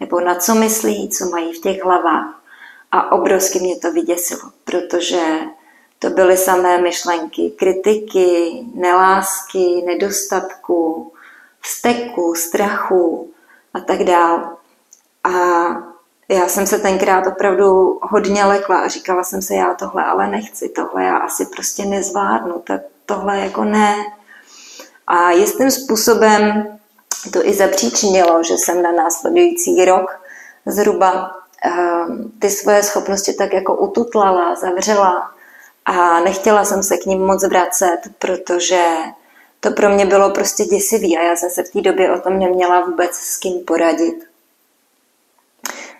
nebo 0.00 0.20
na 0.20 0.34
co 0.34 0.54
myslí, 0.54 1.08
co 1.08 1.30
mají 1.30 1.52
v 1.52 1.60
těch 1.60 1.84
hlavách. 1.84 2.39
A 2.92 3.12
obrovsky 3.12 3.60
mě 3.60 3.76
to 3.76 3.92
vyděsilo, 3.92 4.42
protože 4.64 5.22
to 5.98 6.10
byly 6.10 6.36
samé 6.36 6.78
myšlenky 6.78 7.52
kritiky, 7.58 8.62
nelásky, 8.74 9.82
nedostatku, 9.86 11.12
vzteku, 11.60 12.34
strachu 12.34 13.30
a 13.74 13.80
tak 13.80 14.04
dál. 14.04 14.56
A 15.24 15.30
já 16.28 16.48
jsem 16.48 16.66
se 16.66 16.78
tenkrát 16.78 17.26
opravdu 17.26 17.98
hodně 18.02 18.44
lekla 18.44 18.80
a 18.80 18.88
říkala 18.88 19.24
jsem 19.24 19.42
se, 19.42 19.54
já 19.54 19.74
tohle 19.74 20.04
ale 20.04 20.28
nechci, 20.28 20.68
tohle 20.68 21.04
já 21.04 21.16
asi 21.16 21.46
prostě 21.46 21.84
nezvládnu, 21.84 22.62
tohle 23.06 23.38
jako 23.38 23.64
ne. 23.64 23.94
A 25.06 25.30
jistým 25.30 25.70
způsobem 25.70 26.78
to 27.32 27.46
i 27.46 27.54
zapříčinilo, 27.54 28.42
že 28.42 28.54
jsem 28.54 28.82
na 28.82 28.92
následující 28.92 29.84
rok 29.84 30.20
zhruba 30.66 31.39
ty 32.38 32.50
svoje 32.50 32.82
schopnosti 32.82 33.32
tak 33.32 33.52
jako 33.52 33.76
ututlala, 33.76 34.54
zavřela 34.54 35.30
a 35.84 36.20
nechtěla 36.20 36.64
jsem 36.64 36.82
se 36.82 36.96
k 36.96 37.06
ním 37.06 37.26
moc 37.26 37.44
vracet, 37.44 37.98
protože 38.18 38.84
to 39.60 39.70
pro 39.70 39.88
mě 39.88 40.06
bylo 40.06 40.30
prostě 40.30 40.64
děsivý 40.64 41.18
a 41.18 41.22
já 41.22 41.36
jsem 41.36 41.50
se 41.50 41.62
v 41.62 41.68
té 41.68 41.80
době 41.80 42.12
o 42.12 42.20
tom 42.20 42.38
neměla 42.38 42.80
vůbec 42.80 43.14
s 43.14 43.36
kým 43.36 43.64
poradit. 43.64 44.30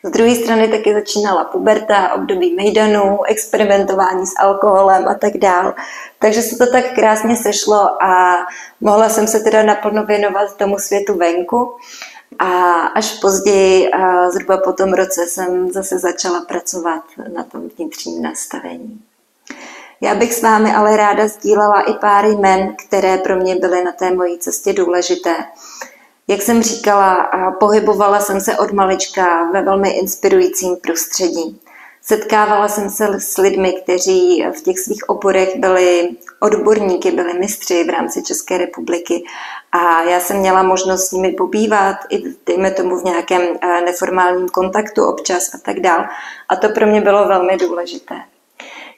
Z 0.05 0.11
druhé 0.11 0.35
strany 0.35 0.69
taky 0.69 0.95
začínala 0.95 1.45
puberta, 1.45 2.13
období 2.15 2.55
mejdanu, 2.55 3.25
experimentování 3.25 4.27
s 4.27 4.33
alkoholem 4.39 5.09
a 5.09 5.15
tak 5.15 5.37
dál. 5.37 5.75
Takže 6.19 6.43
se 6.43 6.57
to 6.57 6.73
tak 6.73 6.95
krásně 6.95 7.37
sešlo 7.37 8.03
a 8.05 8.37
mohla 8.81 9.09
jsem 9.09 9.27
se 9.27 9.41
teda 9.41 9.63
naplno 9.63 10.05
věnovat 10.05 10.57
tomu 10.57 10.79
světu 10.79 11.15
venku. 11.15 11.77
A 12.39 12.81
až 12.87 13.19
později, 13.19 13.91
a 13.91 14.31
zhruba 14.31 14.59
po 14.59 14.73
tom 14.73 14.93
roce, 14.93 15.27
jsem 15.27 15.71
zase 15.71 15.99
začala 15.99 16.41
pracovat 16.41 17.03
na 17.35 17.45
tom 17.45 17.69
vnitřním 17.77 18.23
nastavení. 18.23 19.01
Já 20.01 20.15
bych 20.15 20.35
s 20.35 20.43
vámi 20.43 20.75
ale 20.75 20.97
ráda 20.97 21.29
sdílela 21.29 21.81
i 21.81 21.95
pár 21.95 22.25
jmen, 22.25 22.77
které 22.77 23.19
pro 23.19 23.37
mě 23.37 23.57
byly 23.57 23.85
na 23.85 23.93
té 23.93 24.15
mojí 24.15 24.39
cestě 24.39 24.73
důležité. 24.73 25.37
Jak 26.29 26.43
jsem 26.43 26.63
říkala, 26.63 27.31
pohybovala 27.61 28.21
jsem 28.21 28.41
se 28.41 28.59
od 28.59 28.73
malička 28.73 29.51
ve 29.53 29.63
velmi 29.63 29.91
inspirujícím 29.91 30.77
prostředí. 30.77 31.61
Setkávala 32.03 32.69
jsem 32.69 32.91
se 32.91 33.21
s 33.21 33.39
lidmi, 33.39 33.73
kteří 33.73 34.45
v 34.59 34.63
těch 34.63 34.79
svých 34.79 35.09
oborech 35.09 35.57
byli 35.57 36.11
odborníky, 36.41 37.11
byli 37.11 37.39
mistři 37.39 37.85
v 37.85 37.91
rámci 37.91 38.23
České 38.23 38.59
republiky 38.59 39.25
a 39.73 40.03
já 40.03 40.21
jsem 40.21 40.37
měla 40.37 40.63
možnost 40.63 41.09
s 41.09 41.13
nimi 41.13 41.33
pobývat, 41.33 41.97
i 42.11 42.23
dejme 42.47 42.71
tomu 42.71 43.01
v 43.01 43.05
nějakém 43.05 43.43
eh, 43.43 43.81
neformálním 43.81 44.49
kontaktu 44.49 45.05
občas 45.05 45.55
a 45.55 45.59
tak 45.59 45.81
dál. 45.81 46.05
A 46.49 46.57
to 46.57 46.69
pro 46.69 46.87
mě 46.87 47.01
bylo 47.01 47.29
velmi 47.29 47.57
důležité. 47.57 48.15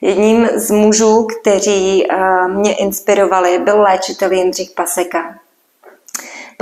Jedním 0.01 0.49
z 0.55 0.71
mužů, 0.71 1.27
kteří 1.27 2.07
eh, 2.11 2.49
mě 2.49 2.75
inspirovali, 2.75 3.59
byl 3.59 3.81
léčitel 3.81 4.33
Jindřich 4.33 4.71
Paseka. 4.71 5.42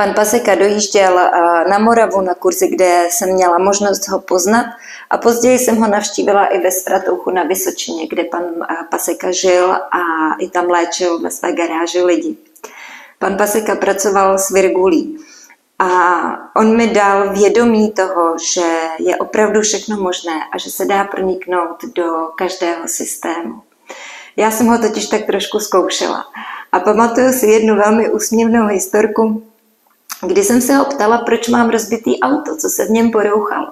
Pan 0.01 0.15
Paseka 0.15 0.55
dojížděl 0.55 1.19
eh, 1.19 1.69
na 1.69 1.79
Moravu 1.79 2.21
na 2.21 2.35
kurzy, 2.35 2.69
kde 2.69 3.07
jsem 3.11 3.35
měla 3.35 3.59
možnost 3.59 4.09
ho 4.09 4.21
poznat 4.21 4.67
a 5.11 5.19
později 5.19 5.59
jsem 5.59 5.77
ho 5.77 5.89
navštívila 5.89 6.47
i 6.47 6.59
ve 6.59 6.71
Stratouchu 6.71 7.31
na 7.31 7.43
Vysočině, 7.43 8.07
kde 8.07 8.25
pan 8.25 8.43
eh, 8.43 8.75
Paseka 8.91 9.31
žil 9.31 9.73
a 9.73 10.01
i 10.39 10.49
tam 10.49 10.67
léčil 10.67 11.19
ve 11.19 11.31
své 11.31 11.53
garáži 11.53 12.03
lidi. 12.03 12.37
Pan 13.19 13.37
Paseka 13.37 13.77
pracoval 13.77 14.39
s 14.39 14.51
Virgulí 14.51 15.19
a 15.79 15.89
on 16.57 16.77
mi 16.77 16.87
dal 16.87 17.33
vědomí 17.33 17.91
toho, 17.91 18.37
že 18.55 18.67
je 18.99 19.17
opravdu 19.17 19.61
všechno 19.61 19.97
možné 19.97 20.41
a 20.53 20.59
že 20.59 20.71
se 20.71 20.85
dá 20.85 21.05
proniknout 21.05 21.85
do 21.95 22.29
každého 22.37 22.89
systému. 22.89 23.63
Já 24.37 24.51
jsem 24.51 24.67
ho 24.67 24.79
totiž 24.79 25.07
tak 25.07 25.27
trošku 25.27 25.61
zkoušela. 25.61 26.25
A 26.73 26.81
pamatuju 26.81 27.33
si 27.33 27.47
jednu 27.47 27.77
velmi 27.77 28.11
úsměvnou 28.11 28.67
historku, 28.67 29.50
kdy 30.27 30.45
jsem 30.45 30.61
se 30.61 30.75
ho 30.75 30.85
ptala, 30.85 31.19
proč 31.19 31.49
mám 31.49 31.71
rozbitý 31.71 32.21
auto, 32.21 32.57
co 32.57 32.69
se 32.69 32.85
v 32.85 32.91
něm 32.91 33.11
porouchalo. 33.11 33.69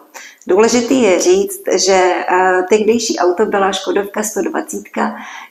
Důležitý 0.47 1.03
je 1.03 1.21
říct, 1.21 1.61
že 1.87 1.95
eh, 1.95 2.63
tehdejší 2.69 3.19
auto 3.19 3.47
byla 3.47 3.73
Škodovka 3.73 4.23
120, 4.23 4.83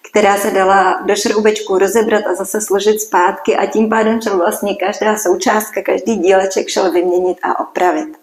která 0.10 0.38
se 0.38 0.52
dala 0.52 1.02
do 1.06 1.16
šroubečku 1.16 1.78
rozebrat 1.78 2.24
a 2.28 2.36
zase 2.36 2.62
složit 2.62 3.02
zpátky 3.02 3.56
a 3.58 3.66
tím 3.66 3.90
pádem 3.90 4.22
šel 4.22 4.38
vlastně 4.38 4.76
každá 4.76 5.18
součástka, 5.18 5.82
každý 5.82 6.16
díleček 6.16 6.70
šel 6.70 6.92
vyměnit 6.92 7.38
a 7.44 7.60
opravit. 7.60 8.18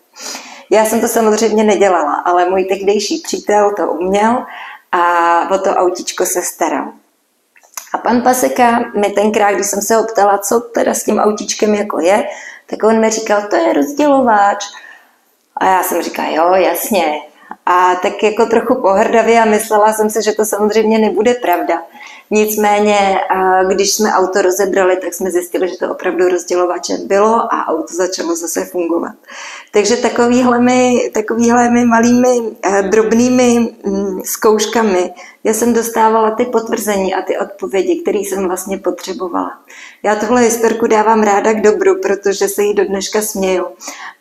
Já 0.71 0.85
jsem 0.85 1.01
to 1.01 1.09
samozřejmě 1.09 1.65
nedělala, 1.65 2.15
ale 2.15 2.51
můj 2.51 2.65
tehdejší 2.65 3.23
přítel 3.25 3.73
to 3.77 3.93
uměl 3.93 4.47
a 4.93 5.51
o 5.51 5.59
to 5.59 5.71
autičko 5.71 6.27
se 6.27 6.43
staral. 6.43 6.93
A 7.95 7.99
pan 7.99 8.23
Paseka 8.23 8.93
mi 8.95 9.11
tenkrát, 9.11 9.53
když 9.53 9.67
jsem 9.67 9.83
se 9.83 9.97
ho 9.97 10.05
ptala, 10.05 10.39
co 10.39 10.61
teda 10.61 10.95
s 10.95 11.05
tím 11.05 11.19
autičkem 11.19 11.75
jako 11.75 12.01
je, 12.01 12.25
tak 12.75 12.89
on 12.89 13.01
mi 13.01 13.11
říkal, 13.11 13.43
to 13.51 13.57
je 13.57 13.73
rozdělováč. 13.73 14.65
A 15.57 15.65
já 15.65 15.83
jsem 15.83 16.03
říkala, 16.03 16.29
jo, 16.29 16.55
jasně. 16.55 17.21
A 17.67 17.95
tak 17.95 18.23
jako 18.23 18.47
trochu 18.47 18.75
pohrdavě 18.75 19.41
a 19.41 19.45
myslela 19.45 19.93
jsem 19.93 20.11
si, 20.11 20.23
že 20.23 20.33
to 20.33 20.45
samozřejmě 20.45 20.99
nebude 20.99 21.35
pravda. 21.35 21.83
Nicméně, 22.31 23.19
když 23.69 23.95
jsme 23.95 24.13
auto 24.13 24.43
rozebrali, 24.43 24.97
tak 24.97 25.15
jsme 25.15 25.31
zjistili, 25.31 25.69
že 25.69 25.77
to 25.77 25.91
opravdu 25.91 26.29
rozdělovačem 26.29 27.09
bylo 27.09 27.55
a 27.55 27.69
auto 27.69 27.95
začalo 27.95 28.37
zase 28.37 28.65
fungovat. 28.65 29.13
Takže 29.73 29.97
takovýhlemi, 29.97 31.11
takovýhlemi 31.15 31.85
malými 31.85 32.41
drobnými 32.91 33.75
mm, 33.87 34.23
zkouškami 34.25 35.15
já 35.45 35.55
jsem 35.55 35.73
dostávala 35.73 36.31
ty 36.31 36.45
potvrzení 36.45 37.15
a 37.15 37.23
ty 37.23 37.39
odpovědi, 37.39 38.01
které 38.03 38.19
jsem 38.19 38.47
vlastně 38.47 38.79
potřebovala. 38.79 39.59
Já 40.03 40.17
tohle 40.17 40.41
historku 40.41 40.87
dávám 40.87 41.23
ráda 41.23 41.53
k 41.53 41.61
dobru, 41.61 42.01
protože 42.01 42.49
se 42.49 42.63
jí 42.63 42.75
do 42.75 42.85
dneška 42.85 43.23
směju. 43.23 43.67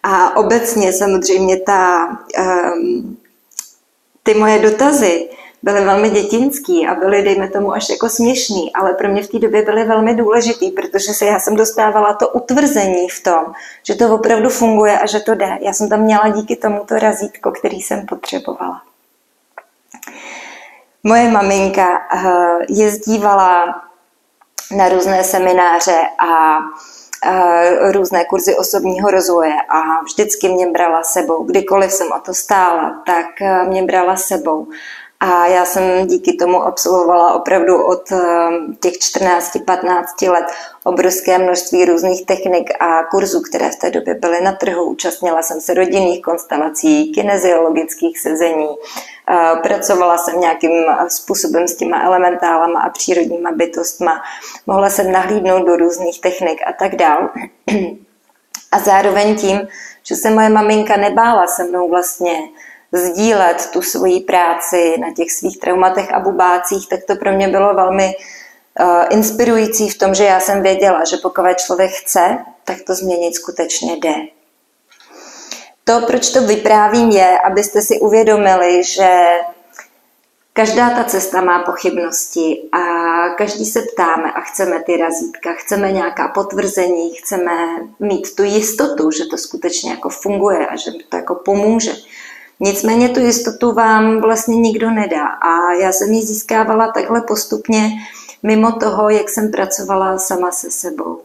A 0.04 0.38
obecně 0.38 0.94
samozřejmě 0.94 1.60
ta, 1.60 2.08
um, 2.76 3.18
ty 4.24 4.34
moje 4.34 4.60
dotazy, 4.60 5.30
byly 5.64 5.86
velmi 5.86 6.10
dětinský 6.10 6.88
a 6.88 6.96
byly, 6.96 7.22
dejme 7.22 7.48
tomu, 7.48 7.74
až 7.74 7.90
jako 7.90 8.10
směšný, 8.10 8.74
ale 8.74 8.94
pro 8.94 9.10
mě 9.10 9.24
v 9.24 9.28
té 9.28 9.40
době 9.40 9.62
byly 9.62 9.84
velmi 9.84 10.16
důležitý, 10.16 10.72
protože 10.72 11.14
se 11.14 11.26
já 11.26 11.40
jsem 11.40 11.56
dostávala 11.56 12.14
to 12.14 12.30
utvrzení 12.30 13.10
v 13.10 13.24
tom, 13.24 13.54
že 13.84 13.96
to 13.96 14.16
opravdu 14.16 14.50
funguje 14.50 15.00
a 15.00 15.06
že 15.06 15.20
to 15.20 15.36
jde. 15.36 15.58
Já 15.62 15.74
jsem 15.74 15.90
tam 15.90 16.02
měla 16.02 16.30
díky 16.30 16.56
tomu 16.56 16.86
to 16.86 16.96
razítko, 16.96 17.52
který 17.52 17.82
jsem 17.82 18.06
potřebovala. 18.06 18.82
Moje 21.04 21.32
maminka 21.32 21.88
eh, 21.98 22.22
jezdívala 22.70 23.82
na 24.76 24.90
různé 24.90 25.24
semináře 25.24 26.00
a 26.20 26.58
eh, 27.26 27.92
různé 27.92 28.26
kurzy 28.26 28.56
osobního 28.56 29.12
rozvoje 29.12 29.54
a 29.70 30.04
vždycky 30.04 30.50
mě 30.50 30.68
brala 30.68 31.04
sebou. 31.04 31.44
Kdykoliv 31.44 31.92
jsem 31.92 32.08
o 32.12 32.20
to 32.20 32.34
stála, 32.34 33.04
tak 33.06 33.42
eh, 33.42 33.64
mě 33.64 33.84
brala 33.84 34.16
sebou. 34.16 34.68
A 35.24 35.48
já 35.48 35.66
jsem 35.66 36.08
díky 36.08 36.34
tomu 36.34 36.64
absolvovala 36.64 37.34
opravdu 37.34 37.84
od 37.86 38.12
ehm, 38.12 38.76
těch 38.80 38.94
14-15 38.94 40.32
let 40.32 40.46
obrovské 40.84 41.38
množství 41.38 41.86
různých 41.86 42.26
technik 42.26 42.70
a 42.80 43.04
kurzů, 43.04 43.42
které 43.42 43.70
v 43.70 43.76
té 43.76 43.92
době 43.92 44.16
byly 44.16 44.42
na 44.42 44.52
trhu. 44.52 44.84
Účastnila 44.84 45.42
jsem 45.42 45.62
se 45.62 45.74
rodinných 45.74 46.22
konstelací, 46.22 47.12
kineziologických 47.12 48.20
sezení, 48.20 48.68
pracovala 49.64 50.18
jsem 50.18 50.40
nějakým 50.40 50.72
způsobem 51.08 51.68
s 51.68 51.76
těma 51.76 52.02
elementálama 52.02 52.82
a 52.82 52.90
přírodníma 52.90 53.52
bytostma, 53.52 54.22
mohla 54.68 54.90
jsem 54.90 55.12
nahlídnout 55.12 55.68
do 55.68 55.76
různých 55.76 56.22
technik 56.22 56.62
a 56.68 56.74
tak 56.74 56.96
dál. 56.96 57.30
A 58.72 58.80
zároveň 58.80 59.36
tím, 59.36 59.68
že 60.04 60.16
se 60.16 60.30
moje 60.30 60.50
maminka 60.50 60.98
nebála 60.98 61.48
se 61.48 61.64
mnou 61.64 61.90
vlastně 61.90 62.38
sdílet 62.98 63.70
tu 63.74 63.82
svoji 63.82 64.20
práci 64.20 64.96
na 65.00 65.14
těch 65.14 65.32
svých 65.32 65.60
traumatech 65.60 66.14
a 66.14 66.20
bubácích, 66.20 66.90
tak 66.90 67.00
to 67.04 67.16
pro 67.16 67.32
mě 67.32 67.48
bylo 67.48 67.74
velmi 67.74 68.16
uh, 68.80 69.04
inspirující 69.10 69.90
v 69.90 69.98
tom, 69.98 70.16
že 70.16 70.24
já 70.24 70.40
jsem 70.40 70.64
věděla, 70.64 71.04
že 71.04 71.18
pokud 71.18 71.58
člověk 71.58 71.92
chce, 71.92 72.38
tak 72.64 72.78
to 72.82 72.96
změnit 72.96 73.36
skutečně 73.36 73.96
jde. 73.96 74.14
To, 75.84 76.02
proč 76.08 76.30
to 76.30 76.42
vyprávím, 76.42 77.10
je, 77.10 77.40
abyste 77.40 77.82
si 77.82 78.00
uvědomili, 78.00 78.84
že 78.84 79.10
každá 80.54 80.90
ta 80.90 81.04
cesta 81.04 81.42
má 81.42 81.64
pochybnosti 81.64 82.70
a 82.72 82.80
každý 83.30 83.66
se 83.66 83.82
ptáme 83.94 84.32
a 84.32 84.42
chceme 84.42 84.84
ty 84.84 84.98
razítka, 84.98 85.54
chceme 85.54 85.92
nějaká 85.92 86.28
potvrzení, 86.28 87.14
chceme 87.14 87.52
mít 88.00 88.36
tu 88.36 88.44
jistotu, 88.44 89.12
že 89.12 89.26
to 89.26 89.38
skutečně 89.38 89.92
jako 89.92 90.10
funguje 90.10 90.68
a 90.68 90.76
že 90.76 90.92
to 91.10 91.18
jako 91.18 91.36
pomůže. 91.36 91.92
Nicméně 92.60 93.10
tu 93.10 93.20
jistotu 93.20 93.72
vám 93.72 94.22
vlastně 94.22 94.56
nikdo 94.56 94.92
nedá 94.92 95.28
a 95.28 95.74
já 95.74 95.92
jsem 95.92 96.12
ji 96.12 96.22
získávala 96.22 96.92
takhle 96.92 97.22
postupně 97.22 97.90
mimo 98.44 98.72
toho, 98.72 99.10
jak 99.10 99.30
jsem 99.30 99.52
pracovala 99.52 100.18
sama 100.18 100.52
se 100.52 100.72
sebou. 100.72 101.22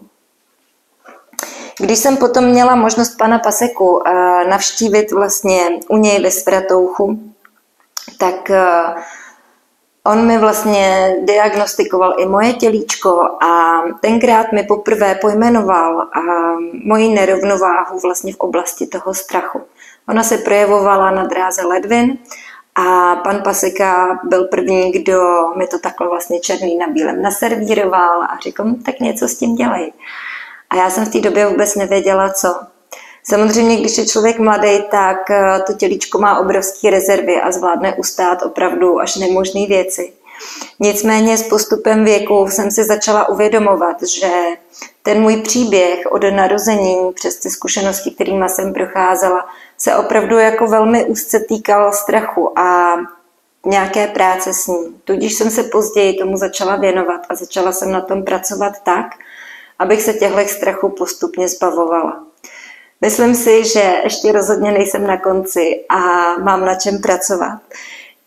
Když 1.81 1.99
jsem 1.99 2.17
potom 2.17 2.45
měla 2.45 2.75
možnost 2.75 3.17
pana 3.19 3.39
Paseku 3.39 4.03
eh, 4.07 4.13
navštívit 4.49 5.13
vlastně 5.13 5.69
u 5.89 5.97
něj 5.97 6.23
ve 6.23 6.31
Stratouchu, 6.31 7.21
tak 8.19 8.51
uh, 8.51 9.03
On 10.09 10.27
mi 10.27 10.39
vlastně 10.39 11.17
diagnostikoval 11.23 12.15
i 12.19 12.27
moje 12.27 12.53
tělíčko 12.53 13.21
a 13.43 13.83
tenkrát 14.01 14.53
mi 14.53 14.63
poprvé 14.63 15.15
pojmenoval 15.15 16.09
moji 16.85 17.09
nerovnováhu 17.09 17.99
vlastně 17.99 18.33
v 18.33 18.37
oblasti 18.37 18.87
toho 18.87 19.15
strachu. 19.15 19.61
Ona 20.09 20.23
se 20.23 20.39
projevovala 20.39 21.11
na 21.11 21.25
dráze 21.25 21.67
ledvin 21.67 22.19
a 22.75 23.17
pan 23.17 23.43
Paseka 23.43 24.21
byl 24.25 24.45
první, 24.45 24.93
kdo 24.93 25.21
mi 25.57 25.67
to 25.67 25.79
takhle 25.79 26.09
vlastně 26.09 26.41
černý 26.41 26.77
na 26.77 26.87
bílém 26.87 27.23
naservíroval 27.23 28.23
a 28.23 28.39
řekl, 28.43 28.65
hm, 28.65 28.83
tak 28.83 29.01
něco 29.01 29.29
s 29.29 29.39
tím 29.39 29.55
dělej. 29.55 29.93
A 30.71 30.77
já 30.77 30.91
jsem 30.91 31.05
v 31.05 31.13
té 31.13 31.21
době 31.21 31.47
vůbec 31.47 31.75
nevěděla, 31.75 32.31
co. 32.31 32.55
Samozřejmě, 33.23 33.77
když 33.77 33.99
je 33.99 34.07
člověk 34.07 34.39
mladý, 34.39 34.83
tak 34.91 35.31
eh, 35.31 35.63
to 35.67 35.73
tělíčko 35.73 36.19
má 36.19 36.39
obrovské 36.39 36.91
rezervy 36.91 37.41
a 37.41 37.53
zvládne 37.53 37.95
ustát 37.95 38.43
opravdu 38.43 39.01
až 39.01 39.17
nemožné 39.17 39.67
věci. 39.67 40.13
Nicméně 40.81 41.39
s 41.39 41.49
postupem 41.49 42.05
věku 42.05 42.47
jsem 42.51 42.71
si 42.71 42.85
začala 42.85 43.29
uvědomovat, 43.29 44.03
že 44.03 44.31
ten 45.03 45.21
můj 45.21 45.37
příběh 45.37 45.99
od 46.11 46.23
narození 46.23 47.13
přes 47.15 47.37
ty 47.37 47.51
zkušenosti, 47.51 48.11
kterými 48.11 48.49
jsem 48.49 48.73
procházela, 48.73 49.47
se 49.79 49.97
opravdu 49.97 50.39
jako 50.39 50.67
velmi 50.67 51.05
úzce 51.05 51.41
týkal 51.41 51.93
strachu 51.93 52.59
a 52.59 52.97
nějaké 53.67 54.07
práce 54.07 54.55
s 54.55 54.67
ním. 54.67 55.01
Tudíž 55.05 55.35
jsem 55.35 55.51
se 55.51 55.63
později 55.63 56.19
tomu 56.19 56.37
začala 56.37 56.77
věnovat 56.77 57.21
a 57.29 57.35
začala 57.35 57.73
jsem 57.73 57.93
na 57.93 58.01
tom 58.01 58.25
pracovat 58.25 58.73
tak, 58.85 59.07
abych 59.79 60.03
se 60.03 60.13
těchto 60.13 60.49
strachů 60.49 60.89
postupně 60.89 61.49
zbavovala. 61.49 62.25
Myslím 63.01 63.35
si, 63.35 63.65
že 63.65 63.95
ještě 64.05 64.33
rozhodně 64.33 64.73
nejsem 64.73 65.07
na 65.07 65.17
konci 65.17 65.85
a 65.89 65.99
mám 66.39 66.65
na 66.65 66.75
čem 66.75 66.99
pracovat. 66.99 67.61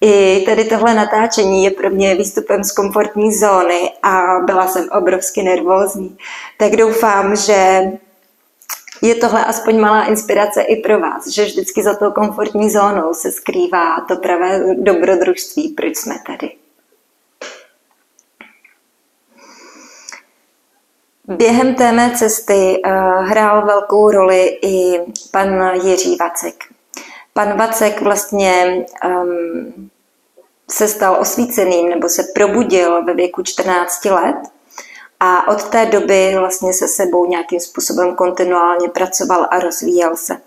I 0.02 0.44
tady 0.46 0.64
tohle 0.66 0.94
natáčení 0.94 1.64
je 1.64 1.72
pro 1.72 1.90
mě 1.90 2.16
výstupem 2.16 2.64
z 2.64 2.72
komfortní 2.72 3.34
zóny 3.34 3.92
a 4.04 4.40
byla 4.46 4.68
jsem 4.68 4.90
obrovsky 4.92 5.44
nervózní. 5.44 6.18
Tak 6.58 6.76
doufám, 6.76 7.36
že 7.36 7.82
je 9.02 9.16
tohle 9.16 9.46
aspoň 9.46 9.80
malá 9.80 10.06
inspirace 10.06 10.62
i 10.62 10.76
pro 10.76 11.00
vás, 11.00 11.28
že 11.28 11.46
vždycky 11.46 11.84
za 11.84 11.96
tou 11.96 12.12
komfortní 12.12 12.70
zónou 12.70 13.14
se 13.14 13.32
skrývá 13.32 14.02
to 14.08 14.16
pravé 14.16 14.76
dobrodružství, 14.76 15.70
proč 15.70 15.98
jsme 15.98 16.16
tady. 16.28 16.56
Během 21.28 21.76
té 21.76 21.92
mé 21.92 22.12
cesty 22.18 22.82
uh, 22.86 22.92
hrál 23.26 23.66
velkou 23.66 24.12
roli 24.12 24.60
i 24.62 25.00
pan 25.32 25.76
Jiří 25.84 26.16
Vacek. 26.16 26.56
Pan 27.34 27.58
Vacek 27.58 28.02
vlastně 28.02 28.86
um, 29.06 29.90
se 30.72 30.88
stal 30.88 31.18
osvíceným 31.20 31.90
nebo 31.90 32.10
se 32.10 32.24
probudil 32.36 33.04
ve 33.04 33.14
věku 33.14 33.44
14 33.44 34.06
let 34.06 34.36
a 35.24 35.48
od 35.48 35.64
té 35.64 35.86
doby 35.86 36.36
vlastně 36.40 36.74
se 36.74 36.88
sebou 36.88 37.26
nějakým 37.26 37.60
způsobem 37.60 38.16
kontinuálně 38.16 38.90
pracoval 38.90 39.48
a 39.52 39.60
rozvíjel 39.60 40.16
se. 40.16 40.38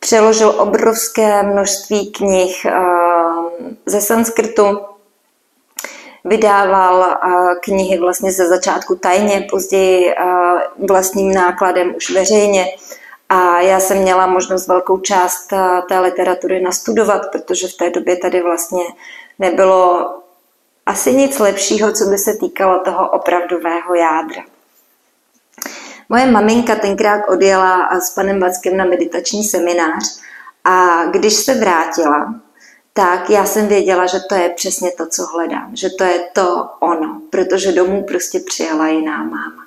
Přeložil 0.00 0.54
obrovské 0.58 1.42
množství 1.42 2.12
knih 2.12 2.66
uh, 2.66 3.50
ze 3.86 4.00
sanskrtu, 4.00 4.80
vydával 6.24 7.18
knihy 7.62 7.98
vlastně 7.98 8.32
ze 8.32 8.48
začátku 8.48 8.94
tajně, 8.94 9.46
později 9.50 10.14
vlastním 10.88 11.32
nákladem 11.32 11.94
už 11.96 12.10
veřejně. 12.10 12.66
A 13.28 13.60
já 13.60 13.80
jsem 13.80 13.98
měla 13.98 14.26
možnost 14.26 14.68
velkou 14.68 14.98
část 14.98 15.46
té 15.88 15.98
literatury 16.00 16.60
nastudovat, 16.60 17.22
protože 17.32 17.68
v 17.68 17.76
té 17.76 17.90
době 17.90 18.16
tady 18.16 18.42
vlastně 18.42 18.82
nebylo 19.38 20.10
asi 20.86 21.14
nic 21.14 21.38
lepšího, 21.38 21.92
co 21.92 22.04
by 22.04 22.18
se 22.18 22.34
týkalo 22.34 22.78
toho 22.84 23.10
opravdového 23.10 23.94
jádra. 23.94 24.42
Moje 26.08 26.26
maminka 26.26 26.74
tenkrát 26.76 27.28
odjela 27.28 28.00
s 28.00 28.10
panem 28.10 28.40
Vackem 28.40 28.76
na 28.76 28.84
meditační 28.84 29.44
seminář 29.44 30.20
a 30.64 31.04
když 31.04 31.34
se 31.34 31.54
vrátila, 31.54 32.34
tak 32.92 33.30
já 33.30 33.44
jsem 33.44 33.68
věděla, 33.68 34.06
že 34.06 34.18
to 34.28 34.34
je 34.34 34.48
přesně 34.48 34.90
to, 34.90 35.06
co 35.06 35.26
hledám, 35.26 35.76
že 35.76 35.88
to 35.98 36.04
je 36.04 36.20
to 36.32 36.68
ono, 36.80 37.20
protože 37.30 37.72
domů 37.72 38.04
prostě 38.04 38.40
přijela 38.40 38.88
jiná 38.88 39.16
máma. 39.16 39.66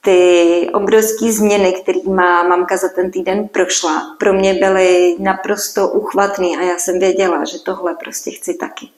Ty 0.00 0.70
obrovské 0.74 1.32
změny, 1.32 1.72
které 1.72 1.98
má 2.08 2.42
mamka 2.42 2.76
za 2.76 2.88
ten 2.88 3.10
týden 3.10 3.48
prošla, 3.48 4.16
pro 4.18 4.32
mě 4.32 4.54
byly 4.54 5.16
naprosto 5.18 5.88
uchvatné 5.88 6.46
a 6.46 6.62
já 6.62 6.78
jsem 6.78 6.98
věděla, 6.98 7.44
že 7.44 7.58
tohle 7.58 7.94
prostě 7.94 8.30
chci 8.30 8.54
taky. 8.54 8.88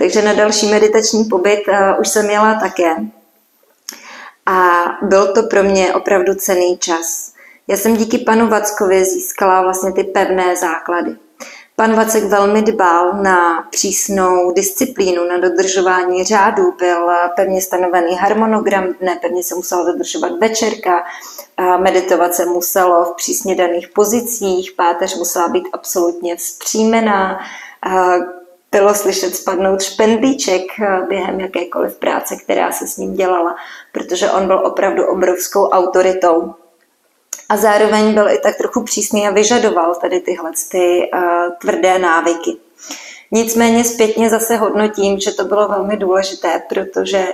Takže 0.00 0.22
na 0.22 0.32
další 0.32 0.66
meditační 0.66 1.24
pobyt 1.24 1.60
uh, 1.68 2.00
už 2.00 2.08
jsem 2.08 2.30
jela 2.30 2.54
také. 2.60 2.96
A 4.46 4.84
byl 5.02 5.32
to 5.34 5.42
pro 5.42 5.62
mě 5.62 5.94
opravdu 5.94 6.34
cený 6.34 6.78
čas. 6.78 7.32
Já 7.68 7.76
jsem 7.76 7.96
díky 7.96 8.18
panu 8.18 8.48
Vackovi 8.48 9.04
získala 9.04 9.62
vlastně 9.62 9.92
ty 9.92 10.04
pevné 10.04 10.56
základy. 10.56 11.16
Pan 11.76 11.94
Vacek 11.96 12.24
velmi 12.24 12.62
dbal 12.62 13.12
na 13.22 13.62
přísnou 13.70 14.52
disciplínu, 14.52 15.24
na 15.24 15.38
dodržování 15.38 16.24
řádu. 16.24 16.74
Byl 16.78 17.08
pevně 17.36 17.60
stanovený 17.60 18.16
harmonogram 18.16 18.86
dne, 19.00 19.18
pevně 19.22 19.42
se 19.42 19.54
musela 19.54 19.84
dodržovat 19.84 20.32
večerka, 20.40 21.04
meditovat 21.76 22.34
se 22.34 22.46
muselo 22.46 23.04
v 23.04 23.16
přísně 23.16 23.54
daných 23.54 23.88
pozicích, 23.88 24.72
páteř 24.76 25.18
musela 25.18 25.48
být 25.48 25.64
absolutně 25.72 26.36
vzpřímená, 26.36 27.38
bylo 28.72 28.94
slyšet 28.94 29.36
spadnout 29.36 29.82
špendlíček 29.82 30.62
během 31.08 31.40
jakékoliv 31.40 31.96
práce, 31.96 32.36
která 32.36 32.72
se 32.72 32.86
s 32.86 32.96
ním 32.96 33.14
dělala, 33.14 33.56
protože 33.92 34.30
on 34.30 34.46
byl 34.46 34.66
opravdu 34.66 35.06
obrovskou 35.06 35.68
autoritou 35.68 36.54
a 37.48 37.56
zároveň 37.56 38.14
byl 38.14 38.28
i 38.28 38.38
tak 38.38 38.56
trochu 38.56 38.82
přísný 38.82 39.28
a 39.28 39.30
vyžadoval 39.30 39.94
tady 39.94 40.20
tyhle 40.20 40.50
ty, 40.70 41.10
uh, 41.14 41.20
tvrdé 41.60 41.98
návyky. 41.98 42.56
Nicméně 43.30 43.84
zpětně 43.84 44.30
zase 44.30 44.56
hodnotím, 44.56 45.20
že 45.20 45.32
to 45.32 45.44
bylo 45.44 45.68
velmi 45.68 45.96
důležité, 45.96 46.62
protože 46.68 47.26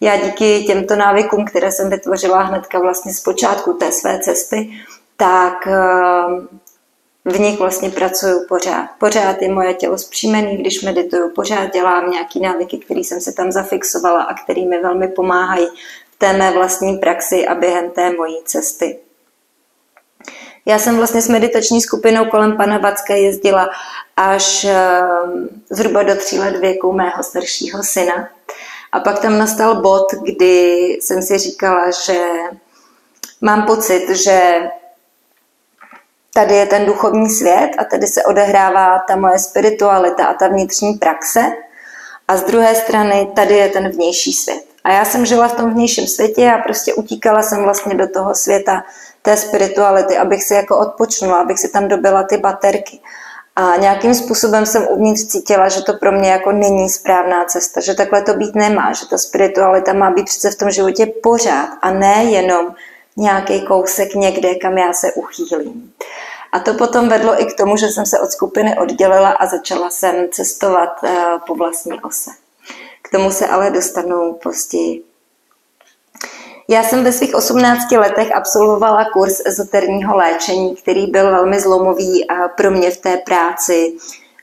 já 0.00 0.16
díky 0.16 0.64
těmto 0.64 0.96
návykům, 0.96 1.44
které 1.44 1.72
jsem 1.72 1.90
vytvořila 1.90 2.42
hnedka 2.42 2.78
vlastně 2.78 3.14
z 3.14 3.20
počátku 3.20 3.72
té 3.72 3.92
své 3.92 4.18
cesty, 4.18 4.70
tak 5.16 5.66
uh, 5.66 6.44
v 7.24 7.40
nich 7.40 7.58
vlastně 7.58 7.90
pracuju 7.90 8.46
pořád. 8.48 8.88
Pořád 8.98 9.42
je 9.42 9.52
moje 9.52 9.74
tělo 9.74 9.98
zpřímený, 9.98 10.56
když 10.56 10.82
medituju, 10.82 11.30
pořád 11.30 11.72
dělám 11.72 12.10
nějaký 12.10 12.40
návyky, 12.40 12.78
které 12.78 13.00
jsem 13.00 13.20
se 13.20 13.32
tam 13.32 13.52
zafixovala 13.52 14.22
a 14.22 14.34
které 14.34 14.62
mi 14.62 14.82
velmi 14.82 15.08
pomáhají 15.08 15.66
v 16.10 16.18
té 16.18 16.32
mé 16.32 16.52
vlastní 16.52 16.98
praxi 16.98 17.46
a 17.46 17.54
během 17.54 17.90
té 17.90 18.12
mojí 18.12 18.36
cesty. 18.44 18.98
Já 20.66 20.78
jsem 20.78 20.96
vlastně 20.96 21.22
s 21.22 21.28
meditační 21.28 21.80
skupinou 21.80 22.24
kolem 22.24 22.56
pana 22.56 22.78
Vacka 22.78 23.14
jezdila 23.14 23.70
až 24.16 24.64
ehm, 24.64 25.48
zhruba 25.70 26.02
do 26.02 26.16
tří 26.16 26.38
let 26.38 26.56
věku 26.56 26.92
mého 26.92 27.22
staršího 27.22 27.82
syna. 27.82 28.28
A 28.92 29.00
pak 29.00 29.18
tam 29.18 29.38
nastal 29.38 29.82
bod, 29.82 30.06
kdy 30.22 30.72
jsem 31.00 31.22
si 31.22 31.38
říkala, 31.38 31.90
že 31.90 32.18
mám 33.40 33.66
pocit, 33.66 34.08
že 34.08 34.68
tady 36.40 36.54
je 36.54 36.66
ten 36.66 36.86
duchovní 36.86 37.30
svět 37.30 37.70
a 37.78 37.84
tady 37.84 38.06
se 38.06 38.22
odehrává 38.22 38.98
ta 39.08 39.16
moje 39.16 39.38
spiritualita 39.38 40.24
a 40.24 40.34
ta 40.34 40.48
vnitřní 40.48 40.94
praxe. 40.94 41.40
A 42.28 42.36
z 42.36 42.42
druhé 42.42 42.74
strany 42.74 43.28
tady 43.34 43.54
je 43.54 43.68
ten 43.68 43.88
vnější 43.88 44.32
svět. 44.32 44.64
A 44.84 44.92
já 44.92 45.04
jsem 45.04 45.26
žila 45.26 45.48
v 45.48 45.52
tom 45.52 45.74
vnějším 45.74 46.06
světě 46.06 46.50
a 46.50 46.58
prostě 46.58 46.94
utíkala 46.94 47.42
jsem 47.42 47.62
vlastně 47.62 47.94
do 47.94 48.08
toho 48.08 48.34
světa 48.34 48.82
té 49.22 49.36
spirituality, 49.36 50.18
abych 50.18 50.42
si 50.42 50.54
jako 50.54 50.78
odpočnula, 50.78 51.36
abych 51.36 51.58
si 51.58 51.68
tam 51.68 51.88
dobila 51.88 52.22
ty 52.22 52.36
baterky. 52.36 53.00
A 53.56 53.76
nějakým 53.76 54.14
způsobem 54.14 54.66
jsem 54.66 54.86
uvnitř 54.90 55.24
cítila, 55.26 55.68
že 55.68 55.82
to 55.82 55.92
pro 55.92 56.12
mě 56.12 56.30
jako 56.30 56.52
není 56.52 56.90
správná 56.90 57.44
cesta, 57.44 57.80
že 57.80 57.94
takhle 57.94 58.22
to 58.22 58.34
být 58.34 58.54
nemá, 58.54 58.92
že 58.92 59.08
ta 59.10 59.18
spiritualita 59.18 59.92
má 59.92 60.10
být 60.10 60.24
přece 60.24 60.50
v 60.50 60.58
tom 60.58 60.70
životě 60.70 61.06
pořád 61.06 61.68
a 61.82 61.90
ne 61.90 62.24
jenom 62.24 62.74
nějaký 63.16 63.60
kousek 63.66 64.14
někde, 64.14 64.54
kam 64.54 64.78
já 64.78 64.92
se 64.92 65.12
uchýlím. 65.12 65.92
A 66.52 66.60
to 66.60 66.74
potom 66.74 67.08
vedlo 67.08 67.42
i 67.42 67.44
k 67.44 67.56
tomu, 67.56 67.76
že 67.76 67.88
jsem 67.88 68.06
se 68.06 68.20
od 68.20 68.30
skupiny 68.30 68.78
oddělila 68.78 69.30
a 69.30 69.46
začala 69.46 69.90
jsem 69.90 70.28
cestovat 70.30 71.04
eh, 71.04 71.24
po 71.46 71.54
vlastní 71.54 72.00
ose. 72.00 72.30
K 73.02 73.10
tomu 73.10 73.30
se 73.30 73.46
ale 73.46 73.70
dostanu 73.70 74.38
později. 74.42 75.04
Já 76.68 76.82
jsem 76.82 77.04
ve 77.04 77.12
svých 77.12 77.34
18 77.34 77.92
letech 77.92 78.36
absolvovala 78.36 79.04
kurz 79.12 79.40
ezoterního 79.44 80.16
léčení, 80.16 80.76
který 80.76 81.06
byl 81.06 81.30
velmi 81.30 81.60
zlomový 81.60 82.26
pro 82.56 82.70
mě 82.70 82.90
v 82.90 82.96
té 82.96 83.16
práci 83.16 83.92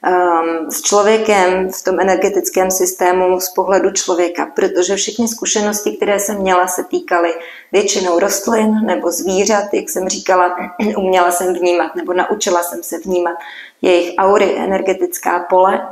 um, 0.03 0.71
s 0.71 0.81
člověkem 0.81 1.69
v 1.71 1.83
tom 1.83 1.99
energetickém 1.99 2.71
systému 2.71 3.39
z 3.39 3.49
pohledu 3.49 3.91
člověka, 3.91 4.45
protože 4.45 4.95
všechny 4.95 5.27
zkušenosti, 5.27 5.91
které 5.91 6.19
jsem 6.19 6.37
měla, 6.37 6.67
se 6.67 6.83
týkaly 6.83 7.33
většinou 7.71 8.19
rostlin 8.19 8.85
nebo 8.85 9.11
zvířat, 9.11 9.73
jak 9.73 9.89
jsem 9.89 10.09
říkala, 10.09 10.55
uměla 10.97 11.31
jsem 11.31 11.53
vnímat 11.53 11.95
nebo 11.95 12.13
naučila 12.13 12.63
jsem 12.63 12.83
se 12.83 12.97
vnímat 12.97 13.35
jejich 13.81 14.13
aury, 14.17 14.57
energetická 14.57 15.39
pole. 15.39 15.87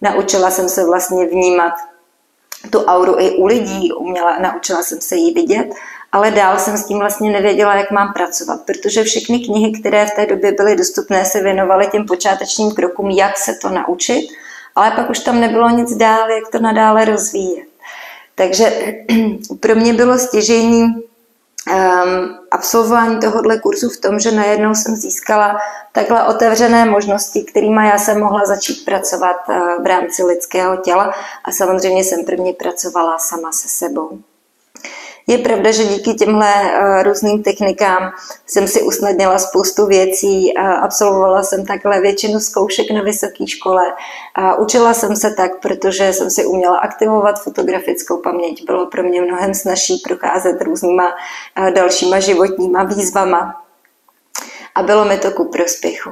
Naučila 0.00 0.50
jsem 0.50 0.68
se 0.68 0.86
vlastně 0.86 1.26
vnímat 1.26 1.74
tu 2.70 2.84
auru 2.84 3.18
i 3.18 3.30
u 3.30 3.46
lidí, 3.46 3.92
uměla, 3.92 4.38
naučila 4.38 4.82
jsem 4.82 5.00
se 5.00 5.16
ji 5.16 5.34
vidět, 5.34 5.68
ale 6.12 6.30
dál 6.30 6.58
jsem 6.58 6.76
s 6.76 6.84
tím 6.84 6.98
vlastně 6.98 7.32
nevěděla, 7.32 7.74
jak 7.74 7.90
mám 7.90 8.12
pracovat, 8.12 8.60
protože 8.66 9.04
všechny 9.04 9.38
knihy, 9.38 9.80
které 9.80 10.06
v 10.06 10.10
té 10.10 10.26
době 10.26 10.52
byly 10.52 10.76
dostupné, 10.76 11.24
se 11.24 11.42
věnovaly 11.42 11.86
těm 11.86 12.06
počátečním 12.06 12.70
krokům, 12.70 13.10
jak 13.10 13.38
se 13.38 13.54
to 13.54 13.68
naučit, 13.68 14.28
ale 14.74 14.90
pak 14.90 15.10
už 15.10 15.18
tam 15.18 15.40
nebylo 15.40 15.68
nic 15.70 15.96
dál, 15.96 16.30
jak 16.30 16.48
to 16.52 16.58
nadále 16.58 17.04
rozvíjet. 17.04 17.66
Takže 18.34 18.94
pro 19.60 19.74
mě 19.74 19.92
bylo 19.92 20.18
stěžení 20.18 20.82
um, 20.84 21.02
absolvování 22.50 23.18
tohohle 23.18 23.58
kurzu 23.58 23.88
v 23.88 24.00
tom, 24.00 24.20
že 24.20 24.30
najednou 24.30 24.74
jsem 24.74 24.96
získala 24.96 25.58
takhle 25.92 26.24
otevřené 26.24 26.84
možnosti, 26.84 27.42
kterými 27.42 27.88
já 27.88 27.98
jsem 27.98 28.20
mohla 28.20 28.46
začít 28.46 28.84
pracovat 28.84 29.36
uh, 29.48 29.82
v 29.82 29.86
rámci 29.86 30.24
lidského 30.24 30.76
těla 30.76 31.14
a 31.44 31.52
samozřejmě 31.52 32.04
jsem 32.04 32.24
prvně 32.24 32.52
pracovala 32.52 33.18
sama 33.18 33.52
se 33.52 33.68
sebou. 33.68 34.18
Je 35.26 35.38
pravda, 35.38 35.70
že 35.72 35.84
díky 35.84 36.14
těmhle 36.14 36.54
uh, 36.62 37.02
různým 37.02 37.42
technikám 37.42 38.12
jsem 38.46 38.68
si 38.68 38.82
usnadnila 38.82 39.38
spoustu 39.38 39.86
věcí, 39.86 40.56
absolvovala 40.58 41.42
jsem 41.42 41.66
takhle 41.66 42.00
většinu 42.00 42.40
zkoušek 42.40 42.90
na 42.90 43.02
vysoké 43.02 43.46
škole. 43.46 43.82
A 44.34 44.54
učila 44.54 44.94
jsem 44.94 45.16
se 45.16 45.30
tak, 45.30 45.60
protože 45.60 46.12
jsem 46.12 46.30
si 46.30 46.46
uměla 46.46 46.78
aktivovat 46.78 47.42
fotografickou 47.42 48.16
paměť. 48.16 48.64
Bylo 48.64 48.86
pro 48.86 49.02
mě 49.02 49.22
mnohem 49.22 49.54
snažší 49.54 50.02
procházet 50.04 50.62
různýma 50.62 51.08
uh, 51.58 51.70
dalšíma 51.70 52.20
životníma 52.20 52.84
výzvama. 52.84 53.62
A 54.74 54.82
bylo 54.82 55.04
mi 55.04 55.18
to 55.18 55.30
ku 55.30 55.44
prospěchu. 55.44 56.10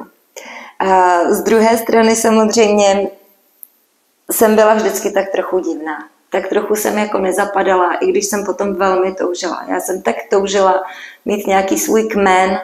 Z 1.29 1.41
druhé 1.41 1.77
strany 1.77 2.15
samozřejmě 2.15 3.09
jsem 4.31 4.55
byla 4.55 4.73
vždycky 4.73 5.11
tak 5.11 5.29
trochu 5.31 5.59
divná 5.59 6.07
tak 6.31 6.47
trochu 6.47 6.75
jsem 6.75 6.97
jako 6.97 7.17
nezapadala, 7.17 7.93
i 7.93 8.07
když 8.07 8.25
jsem 8.25 8.45
potom 8.45 8.75
velmi 8.75 9.15
toužila. 9.15 9.65
Já 9.67 9.79
jsem 9.79 10.01
tak 10.01 10.15
toužila 10.29 10.83
mít 11.25 11.47
nějaký 11.47 11.77
svůj 11.79 12.03
kmen, 12.03 12.59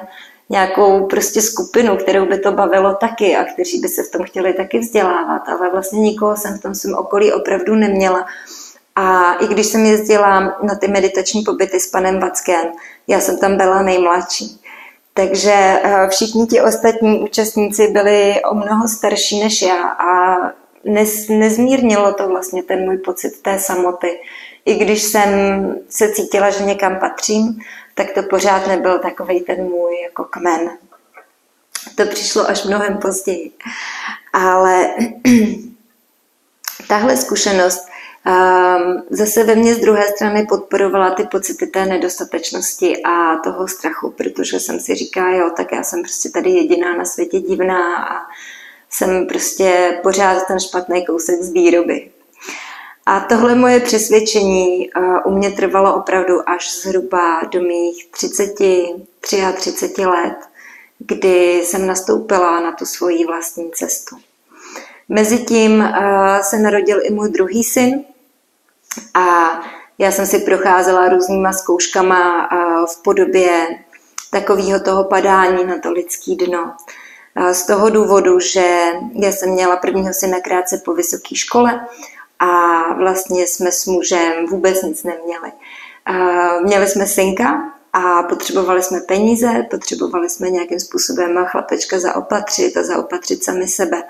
nějakou 0.49 1.05
prostě 1.05 1.41
skupinu, 1.41 1.97
kterou 1.97 2.25
by 2.25 2.39
to 2.39 2.51
bavilo 2.51 2.95
taky 2.95 3.35
a 3.35 3.43
kteří 3.43 3.79
by 3.79 3.87
se 3.87 4.03
v 4.03 4.11
tom 4.11 4.23
chtěli 4.23 4.53
taky 4.53 4.79
vzdělávat, 4.79 5.49
ale 5.49 5.71
vlastně 5.71 5.99
nikoho 5.99 6.37
jsem 6.37 6.57
v 6.57 6.61
tom 6.61 6.75
svém 6.75 6.95
okolí 6.95 7.33
opravdu 7.33 7.75
neměla. 7.75 8.25
A 8.95 9.33
i 9.33 9.47
když 9.47 9.67
jsem 9.67 9.85
jezdila 9.85 10.39
na 10.63 10.75
ty 10.75 10.87
meditační 10.87 11.41
pobyty 11.41 11.79
s 11.79 11.87
panem 11.87 12.19
Vackem, 12.19 12.71
já 13.07 13.19
jsem 13.19 13.37
tam 13.37 13.57
byla 13.57 13.81
nejmladší. 13.81 14.61
Takže 15.13 15.53
eh, 15.53 16.07
všichni 16.09 16.47
ti 16.47 16.61
ostatní 16.61 17.19
účastníci 17.19 17.87
byli 17.87 18.41
o 18.51 18.55
mnoho 18.55 18.87
starší 18.87 19.43
než 19.43 19.61
já 19.61 19.83
a 19.87 20.37
nez, 20.87 21.27
nezmírnilo 21.27 22.13
to 22.13 22.27
vlastně 22.27 22.63
ten 22.63 22.85
můj 22.85 22.97
pocit 22.97 23.41
té 23.41 23.59
samoty. 23.59 24.19
I 24.65 24.75
když 24.75 25.03
jsem 25.03 25.29
se 25.89 26.13
cítila, 26.13 26.49
že 26.49 26.63
někam 26.63 26.99
patřím, 26.99 27.59
tak 27.95 28.11
to 28.11 28.23
pořád 28.23 28.67
nebyl 28.67 28.99
takový 28.99 29.41
ten 29.41 29.63
můj 29.63 30.01
jako 30.03 30.23
kmen. 30.23 30.69
To 31.95 32.05
přišlo 32.05 32.49
až 32.49 32.63
mnohem 32.63 32.97
později. 32.97 33.51
Ale 34.33 34.89
tahle 36.87 37.17
zkušenost 37.17 37.87
um, 38.27 39.03
zase 39.09 39.43
ve 39.43 39.55
mně 39.55 39.75
z 39.75 39.79
druhé 39.79 40.07
strany 40.07 40.45
podporovala 40.45 41.11
ty 41.11 41.23
pocity 41.23 41.67
té 41.67 41.85
nedostatečnosti 41.85 43.03
a 43.03 43.37
toho 43.43 43.67
strachu, 43.67 44.13
protože 44.17 44.59
jsem 44.59 44.79
si 44.79 44.95
říkala, 44.95 45.31
jo, 45.31 45.51
tak 45.57 45.71
já 45.71 45.83
jsem 45.83 46.01
prostě 46.01 46.29
tady 46.29 46.49
jediná 46.49 46.97
na 46.97 47.05
světě 47.05 47.39
divná 47.39 48.05
a 48.05 48.25
jsem 48.89 49.27
prostě 49.27 49.99
pořád 50.03 50.47
ten 50.47 50.59
špatný 50.59 51.05
kousek 51.05 51.41
z 51.41 51.51
výroby. 51.51 52.11
A 53.05 53.19
tohle 53.19 53.55
moje 53.55 53.79
přesvědčení 53.79 54.89
u 55.25 55.31
mě 55.31 55.51
trvalo 55.51 55.95
opravdu 55.95 56.49
až 56.49 56.81
zhruba 56.81 57.41
do 57.51 57.61
mých 57.61 58.07
30, 58.11 58.55
33 59.55 60.05
let, 60.05 60.37
kdy 60.99 61.61
jsem 61.65 61.87
nastoupila 61.87 62.59
na 62.59 62.71
tu 62.71 62.85
svoji 62.85 63.25
vlastní 63.25 63.71
cestu. 63.71 64.15
Mezitím 65.09 65.93
se 66.41 66.59
narodil 66.59 66.99
i 67.03 67.09
můj 67.11 67.29
druhý 67.29 67.63
syn 67.63 68.03
a 69.13 69.59
já 69.97 70.11
jsem 70.11 70.25
si 70.25 70.39
procházela 70.39 71.09
různýma 71.09 71.53
zkouškama 71.53 72.49
v 72.85 73.03
podobě 73.03 73.79
takového 74.31 74.79
toho 74.79 75.03
padání 75.03 75.65
na 75.65 75.79
to 75.79 75.91
lidský 75.91 76.35
dno 76.35 76.73
z 77.51 77.65
toho 77.65 77.89
důvodu, 77.89 78.39
že 78.39 78.77
já 79.13 79.31
jsem 79.31 79.49
měla 79.49 79.77
prvního 79.77 80.13
syna 80.13 80.39
krátce 80.39 80.81
po 80.85 80.93
vysoké 80.93 81.35
škole 81.35 81.87
a 82.39 82.47
vlastně 82.93 83.47
jsme 83.47 83.71
s 83.71 83.85
mužem 83.85 84.45
vůbec 84.49 84.81
nic 84.81 85.03
neměli. 85.03 85.51
Měli 86.63 86.87
jsme 86.87 87.05
synka 87.05 87.73
a 87.93 88.23
potřebovali 88.23 88.83
jsme 88.83 88.99
peníze, 88.99 89.65
potřebovali 89.69 90.29
jsme 90.29 90.49
nějakým 90.49 90.79
způsobem 90.79 91.45
chlapečka 91.45 91.99
zaopatřit 91.99 92.77
a 92.77 92.83
zaopatřit 92.83 93.43
sami 93.43 93.67
sebe. 93.67 94.03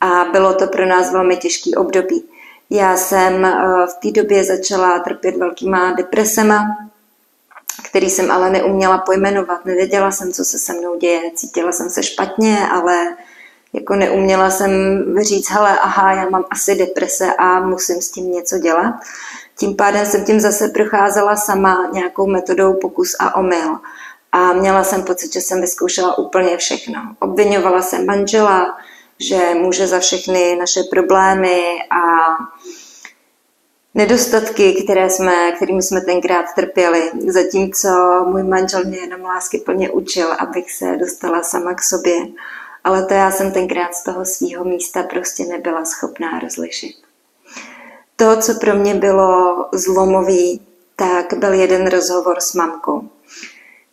A 0.00 0.24
bylo 0.32 0.54
to 0.54 0.66
pro 0.66 0.86
nás 0.86 1.12
velmi 1.12 1.36
těžký 1.36 1.74
období. 1.74 2.24
Já 2.70 2.96
jsem 2.96 3.42
v 3.86 3.94
té 4.02 4.20
době 4.20 4.44
začala 4.44 4.98
trpět 4.98 5.36
velkýma 5.36 5.92
depresema, 5.92 6.76
který 7.82 8.10
jsem 8.10 8.30
ale 8.30 8.50
neuměla 8.50 8.98
pojmenovat. 8.98 9.64
Nevěděla 9.64 10.10
jsem, 10.10 10.32
co 10.32 10.44
se 10.44 10.58
se 10.58 10.72
mnou 10.72 10.98
děje. 10.98 11.30
Cítila 11.34 11.72
jsem 11.72 11.90
se 11.90 12.02
špatně, 12.02 12.68
ale 12.72 13.16
jako 13.72 13.94
neuměla 13.94 14.50
jsem 14.50 14.70
říct, 15.20 15.50
hele, 15.50 15.78
aha, 15.78 16.12
já 16.12 16.28
mám 16.30 16.44
asi 16.50 16.74
deprese 16.74 17.34
a 17.38 17.60
musím 17.60 18.02
s 18.02 18.10
tím 18.10 18.32
něco 18.32 18.58
dělat. 18.58 18.94
Tím 19.58 19.76
pádem 19.76 20.06
jsem 20.06 20.24
tím 20.24 20.40
zase 20.40 20.68
procházela 20.68 21.36
sama 21.36 21.90
nějakou 21.92 22.26
metodou 22.26 22.74
pokus 22.74 23.16
a 23.20 23.36
omyl. 23.36 23.78
A 24.32 24.52
měla 24.52 24.84
jsem 24.84 25.02
pocit, 25.02 25.32
že 25.32 25.40
jsem 25.40 25.60
vyzkoušela 25.60 26.18
úplně 26.18 26.56
všechno. 26.56 26.94
Obvinovala 27.20 27.82
jsem 27.82 28.06
manžela, 28.06 28.78
že 29.18 29.54
může 29.54 29.86
za 29.86 29.98
všechny 29.98 30.56
naše 30.56 30.82
problémy 30.90 31.62
a 31.90 32.02
nedostatky, 33.94 34.82
které 34.84 35.10
jsme, 35.10 35.52
kterými 35.52 35.82
jsme 35.82 36.00
tenkrát 36.00 36.46
trpěli. 36.54 37.10
Zatímco 37.28 37.88
můj 38.28 38.42
manžel 38.42 38.84
mě 38.84 38.98
jenom 38.98 39.20
lásky 39.20 39.58
plně 39.58 39.90
učil, 39.90 40.32
abych 40.38 40.72
se 40.72 40.96
dostala 40.96 41.42
sama 41.42 41.74
k 41.74 41.82
sobě. 41.82 42.16
Ale 42.84 43.06
to 43.06 43.14
já 43.14 43.30
jsem 43.30 43.52
tenkrát 43.52 43.94
z 43.94 44.04
toho 44.04 44.24
svého 44.24 44.64
místa 44.64 45.02
prostě 45.02 45.44
nebyla 45.44 45.84
schopná 45.84 46.38
rozlišit. 46.38 46.96
To, 48.16 48.36
co 48.36 48.54
pro 48.54 48.74
mě 48.74 48.94
bylo 48.94 49.66
zlomový, 49.72 50.60
tak 50.96 51.34
byl 51.34 51.52
jeden 51.52 51.86
rozhovor 51.86 52.40
s 52.40 52.54
mamkou. 52.54 53.08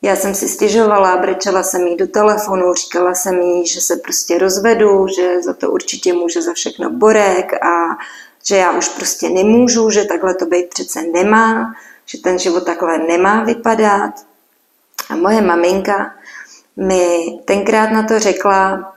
Já 0.02 0.16
jsem 0.16 0.36
si 0.36 0.50
stěžovala, 0.50 1.18
brečela 1.18 1.64
jsem 1.64 1.88
jí 1.88 1.98
do 1.98 2.08
telefonu, 2.08 2.74
říkala 2.74 3.14
jsem 3.16 3.42
jí, 3.42 3.68
že 3.68 3.82
se 3.82 3.96
prostě 3.96 4.38
rozvedu, 4.38 5.08
že 5.08 5.42
za 5.42 5.54
to 5.54 5.72
určitě 5.72 6.14
může 6.14 6.42
za 6.42 6.54
všechno 6.54 6.90
Borek 6.90 7.54
a 7.54 7.98
že 8.43 8.58
já 8.58 8.71
už 8.71 8.88
prostě 8.89 9.30
nemůžu, 9.30 9.89
že 9.89 10.06
takhle 10.06 10.36
to 10.36 10.45
být 10.45 10.69
přece 10.69 11.01
nemá, 11.01 11.75
že 12.06 12.17
ten 12.17 12.39
život 12.39 12.65
takhle 12.65 12.97
nemá 12.97 13.43
vypadat. 13.43 14.12
A 15.10 15.15
moje 15.15 15.41
maminka 15.41 16.15
mi 16.77 17.39
tenkrát 17.45 17.91
na 17.91 18.04
to 18.04 18.19
řekla, 18.19 18.93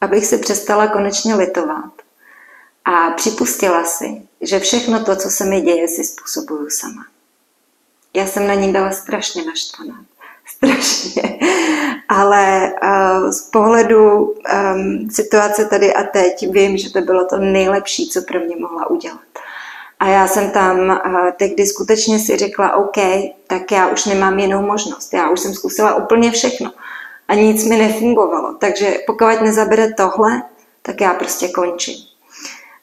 abych 0.00 0.26
se 0.26 0.38
přestala 0.38 0.86
konečně 0.86 1.34
litovat. 1.34 1.92
A 2.84 3.10
připustila 3.10 3.84
si, 3.84 4.22
že 4.40 4.60
všechno 4.60 5.04
to, 5.04 5.16
co 5.16 5.30
se 5.30 5.44
mi 5.44 5.60
děje, 5.60 5.88
si 5.88 6.04
způsobuju 6.04 6.70
sama. 6.70 7.06
Já 8.14 8.26
jsem 8.26 8.46
na 8.46 8.54
ní 8.54 8.72
byla 8.72 8.90
strašně 8.90 9.44
naštvaná. 9.44 10.04
Strašně 10.48 11.38
ale 12.08 12.72
uh, 12.82 13.30
z 13.30 13.40
pohledu 13.40 14.20
um, 14.20 15.10
situace 15.10 15.64
tady 15.64 15.94
a 15.94 16.02
teď 16.02 16.50
vím, 16.50 16.76
že 16.76 16.92
to 16.92 17.00
bylo 17.00 17.24
to 17.24 17.38
nejlepší, 17.38 18.08
co 18.08 18.22
pro 18.22 18.40
mě 18.40 18.56
mohla 18.56 18.90
udělat. 18.90 19.20
A 20.00 20.08
já 20.08 20.26
jsem 20.26 20.50
tam 20.50 20.78
uh, 20.78 21.30
tehdy 21.38 21.66
skutečně 21.66 22.18
si 22.18 22.36
řekla, 22.36 22.76
OK, 22.76 22.96
tak 23.46 23.72
já 23.72 23.88
už 23.88 24.04
nemám 24.04 24.38
jinou 24.38 24.62
možnost. 24.62 25.14
Já 25.14 25.30
už 25.30 25.40
jsem 25.40 25.54
zkusila 25.54 25.94
úplně 25.94 26.30
všechno 26.30 26.72
a 27.28 27.34
nic 27.34 27.64
mi 27.64 27.76
nefungovalo. 27.76 28.54
Takže 28.54 28.94
pokud 29.06 29.40
nezabere 29.40 29.94
tohle, 29.94 30.42
tak 30.82 31.00
já 31.00 31.14
prostě 31.14 31.48
končím. 31.48 31.96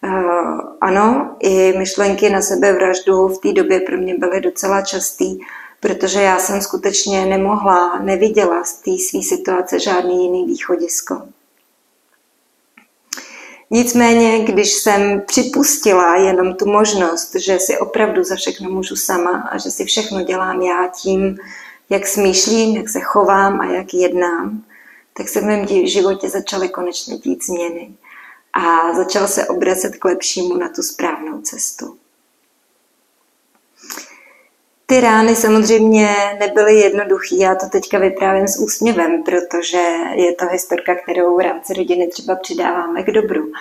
Uh, 0.03 0.59
ano, 0.81 1.35
i 1.39 1.73
myšlenky 1.77 2.29
na 2.29 2.41
sebevraždu 2.41 3.27
v 3.27 3.37
té 3.37 3.53
době 3.53 3.79
pro 3.79 3.97
mě 3.97 4.17
byly 4.17 4.41
docela 4.41 4.81
častý, 4.81 5.37
protože 5.85 6.21
já 6.21 6.39
jsem 6.39 6.61
skutečně 6.61 7.25
nemohla, 7.25 7.99
neviděla 7.99 8.63
z 8.63 8.73
té 8.73 8.91
své 9.09 9.21
situace 9.21 9.79
žádný 9.79 10.23
jiný 10.23 10.45
východisko. 10.45 11.21
Nicméně, 13.69 14.39
když 14.39 14.73
jsem 14.73 15.21
připustila 15.27 16.15
jenom 16.15 16.53
tu 16.53 16.65
možnost, 16.65 17.35
že 17.35 17.59
si 17.59 17.77
opravdu 17.77 18.23
za 18.23 18.35
všechno 18.35 18.69
můžu 18.69 18.95
sama 18.95 19.31
a 19.51 19.57
že 19.57 19.71
si 19.71 19.85
všechno 19.85 20.21
dělám 20.21 20.61
já 20.61 20.87
tím, 20.87 21.37
jak 21.89 22.07
smýšlím, 22.07 22.75
jak 22.75 22.89
se 22.89 22.99
chovám 22.99 23.61
a 23.61 23.65
jak 23.65 23.93
jednám, 23.93 24.63
tak 25.13 25.29
se 25.29 25.41
v 25.41 25.43
mém 25.43 25.67
životě 25.87 26.29
začaly 26.29 26.69
konečně 26.69 27.17
dít 27.17 27.45
změny. 27.45 27.93
A 28.53 28.93
začal 28.93 29.27
se 29.27 29.47
obracet 29.47 29.95
k 29.95 30.05
lepšímu 30.05 30.57
na 30.57 30.69
tu 30.69 30.81
správnou 30.81 31.41
cestu. 31.41 31.97
Ty 34.87 35.01
rány 35.01 35.35
samozřejmě 35.35 36.15
nebyly 36.39 36.79
jednoduché, 36.79 37.35
já 37.35 37.55
to 37.55 37.69
teďka 37.69 37.99
vyprávím 37.99 38.47
s 38.47 38.59
úsměvem, 38.59 39.23
protože 39.23 39.77
je 40.15 40.35
to 40.35 40.45
historka, 40.47 40.95
kterou 40.95 41.37
v 41.37 41.39
rámci 41.39 41.73
rodiny 41.73 42.07
třeba 42.07 42.35
přidáváme 42.35 43.03
k 43.03 43.11
dobru. 43.11 43.51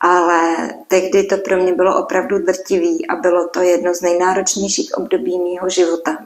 Ale 0.00 0.56
tehdy 0.88 1.22
to 1.22 1.36
pro 1.36 1.56
mě 1.56 1.74
bylo 1.74 2.02
opravdu 2.02 2.38
drtivý 2.38 3.06
a 3.06 3.16
bylo 3.16 3.48
to 3.48 3.62
jedno 3.62 3.94
z 3.94 4.00
nejnáročnějších 4.00 4.98
období 4.98 5.38
mého 5.38 5.68
života. 5.68 6.18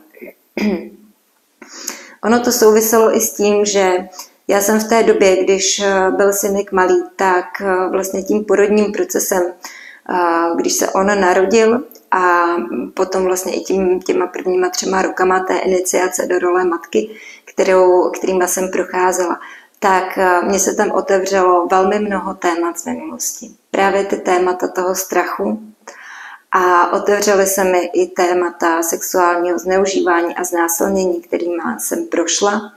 ono 2.24 2.40
to 2.40 2.52
souviselo 2.52 3.16
i 3.16 3.20
s 3.20 3.32
tím, 3.32 3.64
že 3.64 4.08
já 4.48 4.60
jsem 4.60 4.80
v 4.80 4.88
té 4.88 5.02
době, 5.02 5.44
když 5.44 5.82
byl 6.16 6.32
synek 6.32 6.72
malý, 6.72 7.04
tak 7.16 7.44
vlastně 7.90 8.22
tím 8.22 8.44
porodním 8.44 8.92
procesem, 8.92 9.52
když 10.56 10.72
se 10.72 10.88
on 10.88 11.06
narodil, 11.06 11.84
a 12.10 12.46
potom 12.94 13.24
vlastně 13.24 13.56
i 13.56 13.60
tím, 13.60 14.02
těma 14.02 14.26
prvníma 14.26 14.68
třema 14.68 15.02
rokama 15.02 15.40
té 15.40 15.58
iniciace 15.58 16.26
do 16.26 16.38
role 16.38 16.64
matky, 16.64 17.10
kterou, 17.44 18.10
kterýma 18.10 18.46
jsem 18.46 18.70
procházela, 18.70 19.40
tak 19.78 20.18
eh, 20.18 20.40
mně 20.42 20.58
se 20.58 20.74
tam 20.74 20.90
otevřelo 20.90 21.66
velmi 21.66 21.98
mnoho 21.98 22.34
témat 22.34 22.78
z 22.78 22.84
minulosti. 22.86 23.50
Právě 23.70 24.04
ty 24.04 24.16
témata 24.16 24.68
toho 24.68 24.94
strachu 24.94 25.62
a 26.52 26.92
otevřely 26.92 27.46
se 27.46 27.64
mi 27.64 27.78
i 27.78 28.06
témata 28.06 28.82
sexuálního 28.82 29.58
zneužívání 29.58 30.36
a 30.36 30.44
znásilnění, 30.44 31.22
kterými 31.22 31.62
jsem 31.78 32.06
prošla. 32.06 32.72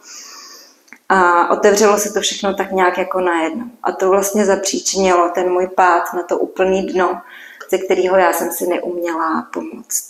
A 1.10 1.50
otevřelo 1.50 1.98
se 1.98 2.13
to 2.13 2.22
všechno 2.22 2.54
tak 2.54 2.72
nějak 2.72 2.98
jako 2.98 3.20
najednou. 3.20 3.65
A 3.84 3.91
to 3.91 4.10
vlastně 4.10 4.46
zapříčinilo 4.46 5.30
ten 5.30 5.50
můj 5.52 5.67
pád 5.67 6.13
na 6.13 6.24
to 6.24 6.38
úplný 6.38 6.88
dno, 6.88 7.22
ze 7.72 7.78
kterého 7.78 8.18
já 8.18 8.34
jsem 8.34 8.52
si 8.52 8.68
neuměla 8.68 9.50
pomoct. 9.54 10.08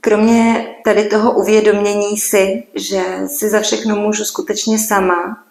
Kromě 0.00 0.74
tady 0.84 1.04
toho 1.04 1.32
uvědomění 1.32 2.18
si, 2.18 2.62
že 2.74 3.02
si 3.26 3.48
za 3.48 3.60
všechno 3.60 3.96
můžu 3.96 4.24
skutečně 4.24 4.78
sama, 4.78 5.44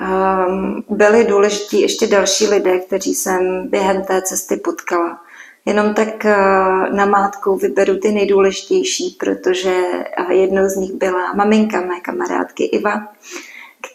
um, 0.00 0.84
byli 0.88 1.24
důležití 1.24 1.80
ještě 1.80 2.06
další 2.06 2.46
lidé, 2.46 2.78
kteří 2.78 3.14
jsem 3.14 3.68
během 3.68 4.04
té 4.04 4.22
cesty 4.22 4.56
potkala. 4.56 5.20
Jenom 5.64 5.94
tak 5.94 6.24
uh, 6.24 6.96
na 6.96 7.06
mátku 7.06 7.56
vyberu 7.56 7.96
ty 7.96 8.12
nejdůležitější, 8.12 9.16
protože 9.20 9.82
uh, 10.20 10.30
jednou 10.30 10.68
z 10.68 10.76
nich 10.76 10.92
byla 10.92 11.32
maminka 11.32 11.80
mé 11.80 12.00
kamarádky 12.00 12.64
Iva, 12.64 13.08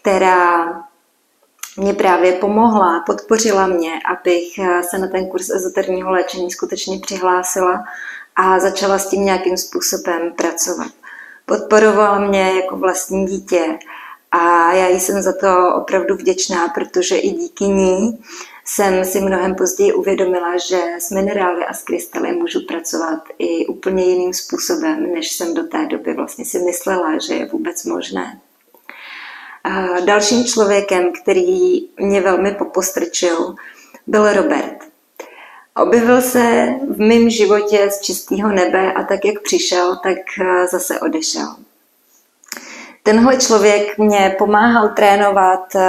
která 0.00 0.66
mě 1.76 1.94
právě 1.94 2.32
pomohla, 2.32 3.02
podpořila 3.06 3.66
mě, 3.66 3.92
abych 4.10 4.58
eh, 4.58 4.82
se 4.82 4.98
na 4.98 5.08
ten 5.08 5.28
kurz 5.28 5.50
ezoterního 5.50 6.10
léčení 6.10 6.50
skutečně 6.50 6.98
přihlásila 6.98 7.84
a 8.36 8.58
začala 8.58 8.98
s 8.98 9.08
tím 9.08 9.24
nějakým 9.24 9.56
způsobem 9.56 10.32
pracovat. 10.36 10.92
Podporovala 11.46 12.18
mě 12.18 12.52
jako 12.52 12.76
vlastní 12.76 13.26
dítě 13.26 13.78
a 14.32 14.72
já 14.72 14.88
jsem 14.88 15.22
za 15.22 15.32
to 15.32 15.74
opravdu 15.74 16.14
vděčná, 16.14 16.68
protože 16.68 17.16
i 17.16 17.30
díky 17.30 17.64
ní 17.64 18.18
jsem 18.64 19.04
si 19.04 19.20
mnohem 19.20 19.54
později 19.54 19.92
uvědomila, 19.92 20.58
že 20.58 20.82
s 20.98 21.10
minerály 21.10 21.64
a 21.64 21.74
s 21.74 21.82
krystaly 21.82 22.32
můžu 22.32 22.66
pracovat 22.66 23.22
i 23.38 23.66
úplně 23.66 24.04
jiným 24.04 24.34
způsobem, 24.34 25.12
než 25.12 25.32
jsem 25.32 25.54
do 25.54 25.62
té 25.62 25.86
doby 25.86 26.14
vlastně 26.14 26.44
si 26.44 26.58
myslela, 26.58 27.18
že 27.18 27.34
je 27.34 27.46
vůbec 27.46 27.84
možné. 27.84 28.40
Dalším 30.04 30.44
člověkem, 30.44 31.12
který 31.22 31.88
mě 32.00 32.20
velmi 32.20 32.54
popostrčil, 32.54 33.54
byl 34.06 34.32
Robert. 34.32 34.76
Objevil 35.76 36.22
se 36.22 36.74
v 36.90 36.98
mém 36.98 37.30
životě 37.30 37.90
z 37.90 38.00
čistého 38.00 38.48
nebe 38.48 38.92
a 38.92 39.02
tak, 39.02 39.24
jak 39.24 39.42
přišel, 39.42 39.96
tak 40.02 40.18
eh, 40.40 40.66
zase 40.66 41.00
odešel. 41.00 41.56
Tenhle 43.02 43.36
člověk 43.36 43.98
mě 43.98 44.34
pomáhal 44.38 44.88
trénovat 44.88 45.74
eh, 45.76 45.80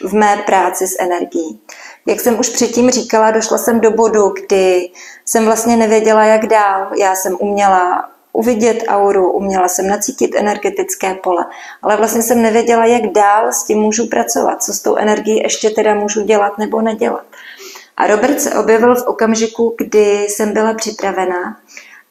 v 0.00 0.12
mé 0.14 0.36
práci 0.46 0.86
s 0.86 0.96
energií. 1.00 1.60
Jak 2.06 2.20
jsem 2.20 2.38
už 2.38 2.48
předtím 2.48 2.90
říkala, 2.90 3.30
došla 3.30 3.58
jsem 3.58 3.80
do 3.80 3.90
bodu, 3.90 4.28
kdy 4.28 4.90
jsem 5.24 5.44
vlastně 5.44 5.76
nevěděla, 5.76 6.24
jak 6.24 6.46
dál. 6.46 6.90
Já 6.98 7.14
jsem 7.14 7.36
uměla 7.40 8.11
uvidět 8.32 8.84
auru, 8.88 9.32
uměla 9.32 9.68
jsem 9.68 9.86
nacítit 9.86 10.34
energetické 10.34 11.14
pole, 11.14 11.44
ale 11.82 11.96
vlastně 11.96 12.22
jsem 12.22 12.42
nevěděla, 12.42 12.86
jak 12.86 13.12
dál 13.12 13.52
s 13.52 13.64
tím 13.64 13.78
můžu 13.78 14.06
pracovat, 14.06 14.62
co 14.62 14.72
s 14.72 14.80
tou 14.80 14.96
energií 14.96 15.42
ještě 15.42 15.70
teda 15.70 15.94
můžu 15.94 16.22
dělat 16.22 16.58
nebo 16.58 16.80
nedělat. 16.82 17.24
A 17.96 18.06
Robert 18.06 18.40
se 18.40 18.54
objevil 18.54 18.94
v 18.94 19.06
okamžiku, 19.06 19.74
kdy 19.78 20.26
jsem 20.28 20.52
byla 20.52 20.74
připravená 20.74 21.56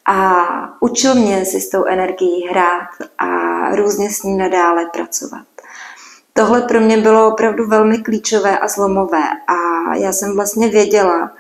a 0.05 0.43
učil 0.79 1.15
mě 1.15 1.45
si 1.45 1.61
s 1.61 1.69
tou 1.69 1.85
energií 1.85 2.47
hrát 2.49 2.89
a 3.17 3.27
různě 3.75 4.09
s 4.09 4.23
ní 4.23 4.37
nadále 4.37 4.85
pracovat. 4.85 5.45
Tohle 6.33 6.61
pro 6.61 6.79
mě 6.79 6.97
bylo 6.97 7.27
opravdu 7.27 7.67
velmi 7.67 7.97
klíčové 7.97 8.59
a 8.59 8.67
zlomové 8.67 9.23
a 9.47 9.95
já 9.95 10.13
jsem 10.13 10.35
vlastně 10.35 10.67
věděla, 10.67 11.31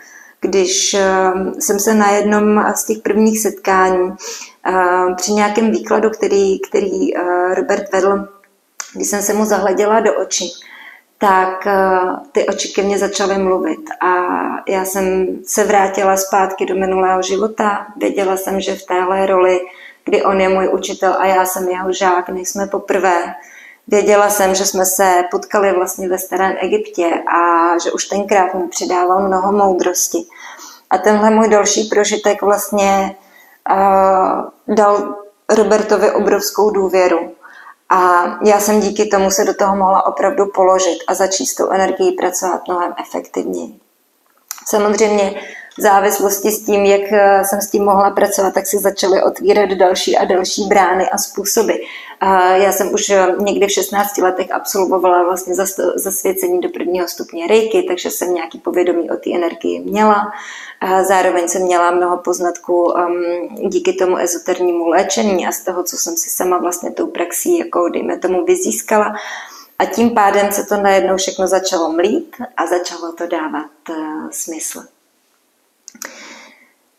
když 0.41 0.93
ehm, 0.93 1.53
jsem 1.59 1.79
se 1.79 1.93
na 1.93 2.11
jednom 2.11 2.65
z 2.75 2.83
těch 2.83 2.97
prvních 2.97 3.39
setkání 3.39 4.11
při 5.15 5.31
nějakém 5.31 5.71
výkladu, 5.71 6.09
který, 6.09 6.59
který 6.59 7.17
eh, 7.17 7.55
Robert 7.55 7.91
vedl, 7.93 8.27
když 8.93 9.07
jsem 9.07 9.21
se 9.21 9.33
mu 9.33 9.45
zahleděla 9.45 9.99
do 9.99 10.13
očí, 10.17 10.51
tak 11.17 11.67
eh, 11.67 11.89
ty 12.31 12.45
oči 12.45 12.69
ke 12.69 12.83
mně 12.83 12.97
začaly 12.97 13.37
mluvit 13.37 13.89
a 14.01 14.11
já 14.67 14.85
jsem 14.85 15.27
se 15.45 15.63
vrátila 15.63 16.17
zpátky 16.17 16.65
do 16.65 16.75
minulého 16.75 17.21
života. 17.21 17.87
Věděla 17.97 18.37
jsem, 18.37 18.61
že 18.61 18.75
v 18.75 18.85
téhle 18.85 19.25
roli, 19.25 19.59
kdy 20.05 20.23
on 20.23 20.41
je 20.41 20.49
můj 20.49 20.69
učitel 20.73 21.15
a 21.19 21.25
já 21.25 21.45
jsem 21.45 21.69
jeho 21.69 21.93
žák, 21.93 22.29
nejsme 22.29 22.67
poprvé, 22.67 23.35
Věděla 23.87 24.29
jsem, 24.29 24.55
že 24.55 24.65
jsme 24.65 24.85
se 24.85 25.23
potkali 25.31 25.73
vlastně 25.73 26.09
ve 26.09 26.17
starém 26.17 26.55
Egyptě 26.59 27.23
a 27.27 27.77
že 27.83 27.91
už 27.91 28.05
tenkrát 28.05 28.53
mi 28.53 28.67
přidával 28.67 29.27
mnoho 29.27 29.51
moudrosti. 29.51 30.17
A 30.89 30.97
tenhle 30.97 31.29
můj 31.29 31.49
další 31.49 31.83
prožitek 31.83 32.41
vlastně 32.41 33.15
dal 34.67 35.15
Robertovi 35.49 36.11
obrovskou 36.11 36.69
důvěru. 36.69 37.35
A 37.89 38.23
já 38.45 38.59
jsem 38.59 38.79
díky 38.79 39.05
tomu 39.05 39.31
se 39.31 39.45
do 39.45 39.53
toho 39.53 39.75
mohla 39.75 40.05
opravdu 40.05 40.45
položit 40.45 40.97
a 41.07 41.13
začít 41.13 41.45
s 41.45 41.55
tou 41.55 41.69
energií 41.69 42.11
pracovat 42.11 42.61
mnohem 42.67 42.93
efektivněji. 43.01 43.79
Samozřejmě 44.67 45.41
v 45.77 45.81
závislosti 45.81 46.51
s 46.51 46.65
tím, 46.65 46.85
jak 46.85 47.01
eh, 47.11 47.43
jsem 47.45 47.61
s 47.61 47.69
tím 47.69 47.83
mohla 47.83 48.11
pracovat, 48.11 48.53
tak 48.53 48.67
si 48.67 48.77
začaly 48.77 49.23
otvírat 49.23 49.69
další 49.69 50.17
a 50.17 50.25
další 50.25 50.63
brány 50.67 51.09
a 51.09 51.17
způsoby. 51.17 51.73
Já 52.53 52.71
jsem 52.71 52.93
už 52.93 53.09
eh, 53.09 53.27
někdy 53.39 53.67
v 53.67 53.71
16 53.71 54.17
letech 54.17 54.51
absolvovala 54.51 55.23
vlastně 55.23 55.55
zasvěcení 55.95 56.61
do 56.61 56.69
prvního 56.69 57.07
stupně 57.07 57.47
rejky, 57.47 57.83
takže 57.83 58.11
jsem 58.11 58.33
nějaký 58.33 58.59
povědomí 58.59 59.11
o 59.11 59.15
té 59.15 59.31
energii 59.35 59.79
měla. 59.79 60.33
Zároveň 61.07 61.47
jsem 61.47 61.61
měla 61.61 61.91
mnoho 61.91 62.17
poznatků 62.17 62.97
ehm, 62.97 63.69
díky 63.69 63.93
tomu 63.93 64.17
ezoternímu 64.17 64.87
léčení 64.87 65.47
a 65.47 65.51
z 65.51 65.63
toho, 65.63 65.83
co 65.83 65.97
jsem 65.97 66.17
si 66.17 66.29
sama 66.29 66.57
vlastně 66.57 66.91
tou 66.91 67.07
praxí, 67.07 67.57
jako 67.57 67.89
dejme 67.89 68.17
tomu, 68.17 68.45
vyzískala. 68.45 69.15
A 69.79 69.85
tím 69.85 70.09
pádem 70.09 70.51
se 70.51 70.63
to 70.63 70.77
najednou 70.77 71.17
všechno 71.17 71.47
začalo 71.47 71.91
mlít 71.91 72.35
a 72.57 72.65
začalo 72.65 73.11
to 73.11 73.27
dávat 73.27 73.69
uh, 73.89 74.29
smysl. 74.31 74.81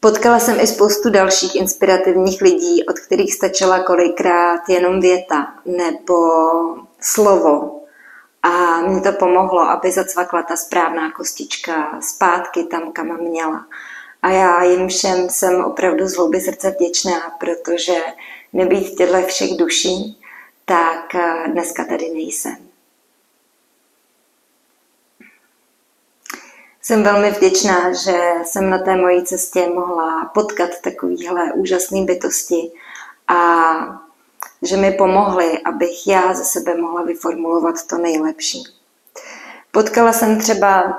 Potkala 0.05 0.39
jsem 0.39 0.61
i 0.61 0.67
spoustu 0.67 1.11
dalších 1.11 1.55
inspirativních 1.55 2.43
lidí, 2.43 2.87
od 2.87 2.99
kterých 2.99 3.35
stačila 3.35 3.83
kolikrát 3.83 4.69
jenom 4.69 5.01
věta 5.01 5.55
nebo 5.67 6.17
slovo. 7.01 7.81
A 8.43 8.81
mě 8.81 9.01
to 9.01 9.13
pomohlo, 9.13 9.61
aby 9.61 9.93
zacvakla 9.93 10.43
ta 10.43 10.57
správná 10.57 11.13
kostička 11.13 12.01
zpátky 12.01 12.65
tam, 12.65 12.93
kam 12.93 13.21
měla. 13.21 13.67
A 14.23 14.31
já 14.31 14.63
jim 14.63 14.89
všem 14.89 15.31
jsem 15.31 15.65
opravdu 15.65 16.09
z 16.09 16.17
hlouby 16.17 16.41
srdce 16.41 16.71
vděčná, 16.71 17.21
protože 17.41 17.95
nebýt 18.53 18.97
těchto 18.97 19.23
všech 19.27 19.57
duší, 19.57 20.21
tak 20.65 21.17
dneska 21.47 21.85
tady 21.85 22.11
nejsem. 22.11 22.72
Jsem 26.85 27.03
velmi 27.03 27.31
vděčná, 27.31 27.93
že 27.93 28.19
jsem 28.45 28.71
na 28.71 28.79
té 28.79 28.97
mojí 28.97 29.25
cestě 29.25 29.67
mohla 29.67 30.25
potkat 30.25 30.71
takovýhle 30.83 31.53
úžasné 31.53 32.05
bytosti 32.05 32.73
a 33.29 33.75
že 34.63 34.77
mi 34.77 34.93
pomohly, 34.93 35.59
abych 35.59 36.07
já 36.07 36.35
ze 36.35 36.45
sebe 36.45 36.77
mohla 36.77 37.03
vyformulovat 37.03 37.87
to 37.87 37.99
nejlepší. 37.99 38.65
Potkala 39.71 40.13
jsem 40.13 40.41
třeba 40.41 40.99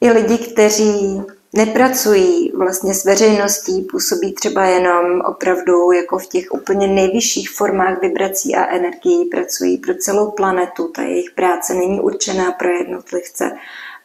i 0.00 0.10
lidi, 0.10 0.38
kteří 0.38 1.22
nepracují 1.52 2.52
vlastně 2.54 2.94
s 2.94 3.04
veřejností, 3.04 3.82
působí 3.82 4.32
třeba 4.32 4.64
jenom 4.64 5.20
opravdu 5.20 5.92
jako 5.92 6.18
v 6.18 6.26
těch 6.26 6.44
úplně 6.52 6.86
nejvyšších 6.86 7.50
formách 7.50 8.00
vibrací 8.00 8.54
a 8.54 8.66
energií, 8.66 9.24
pracují 9.24 9.76
pro 9.76 9.94
celou 9.94 10.30
planetu, 10.30 10.88
ta 10.88 11.02
jejich 11.02 11.30
práce 11.30 11.74
není 11.74 12.00
určená 12.00 12.52
pro 12.52 12.68
jednotlivce 12.68 13.52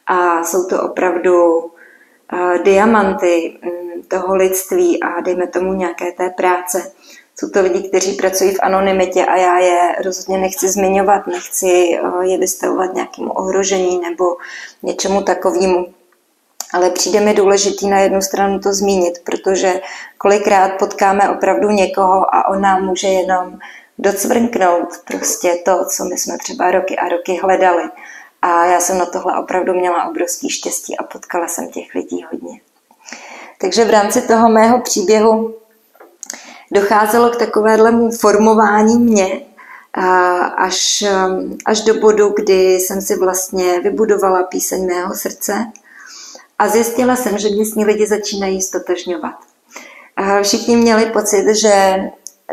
a 0.06 0.44
jsou 0.44 0.66
to 0.66 0.82
opravdu 0.82 1.64
diamanty 2.64 3.58
um, 3.62 4.02
toho 4.02 4.36
lidství 4.36 5.02
a 5.02 5.20
dejme 5.20 5.46
tomu 5.46 5.72
nějaké 5.72 6.12
té 6.12 6.30
práce. 6.30 6.92
Jsou 7.38 7.48
to 7.48 7.62
lidi, 7.62 7.88
kteří 7.88 8.12
pracují 8.12 8.54
v 8.54 8.62
anonymitě 8.62 9.26
a 9.26 9.36
já 9.36 9.58
je 9.58 9.96
rozhodně 10.04 10.38
nechci 10.38 10.68
zmiňovat, 10.68 11.26
nechci 11.26 11.98
je 12.22 12.38
vystavovat 12.38 12.94
nějakému 12.94 13.32
ohrožení 13.32 14.00
nebo 14.00 14.36
něčemu 14.82 15.22
takovému. 15.22 15.86
Ale 16.72 16.90
přijde 16.90 17.20
mi 17.20 17.34
důležitý 17.34 17.88
na 17.88 17.98
jednu 18.00 18.22
stranu 18.22 18.58
to 18.58 18.74
zmínit, 18.74 19.18
protože 19.24 19.80
kolikrát 20.18 20.68
potkáme 20.78 21.30
opravdu 21.30 21.70
někoho 21.70 22.34
a 22.34 22.48
on 22.48 22.60
nám 22.60 22.84
může 22.84 23.08
jenom 23.08 23.58
docvrknout 23.98 24.88
prostě 25.04 25.54
to, 25.64 25.84
co 25.84 26.04
my 26.04 26.18
jsme 26.18 26.38
třeba 26.38 26.70
roky 26.70 26.96
a 26.96 27.08
roky 27.08 27.40
hledali. 27.42 27.82
A 28.42 28.66
já 28.66 28.80
jsem 28.80 28.98
na 28.98 29.06
tohle 29.06 29.38
opravdu 29.40 29.74
měla 29.74 30.08
obrovský 30.08 30.50
štěstí 30.50 30.98
a 30.98 31.02
potkala 31.02 31.48
jsem 31.48 31.70
těch 31.70 31.94
lidí 31.94 32.26
hodně. 32.32 32.60
Takže 33.60 33.84
v 33.84 33.90
rámci 33.90 34.22
toho 34.22 34.48
mého 34.48 34.80
příběhu 34.80 35.54
docházelo 36.72 37.30
k 37.30 37.36
takovému 37.36 38.10
formování 38.10 38.98
mě, 38.98 39.40
až, 40.56 41.04
až 41.66 41.80
do 41.80 41.94
bodu, 41.94 42.34
kdy 42.36 42.74
jsem 42.74 43.00
si 43.00 43.16
vlastně 43.16 43.80
vybudovala 43.80 44.42
píseň 44.42 44.86
mého 44.86 45.14
srdce, 45.14 45.66
a 46.58 46.68
zjistila 46.68 47.16
jsem, 47.16 47.38
že 47.38 47.48
mě 47.48 47.66
s 47.66 47.74
ní 47.74 47.84
lidi 47.84 48.06
začínají 48.06 48.62
stotožňovat. 48.62 49.34
Všichni 50.42 50.76
měli 50.76 51.06
pocit, 51.06 51.54
že 51.54 51.96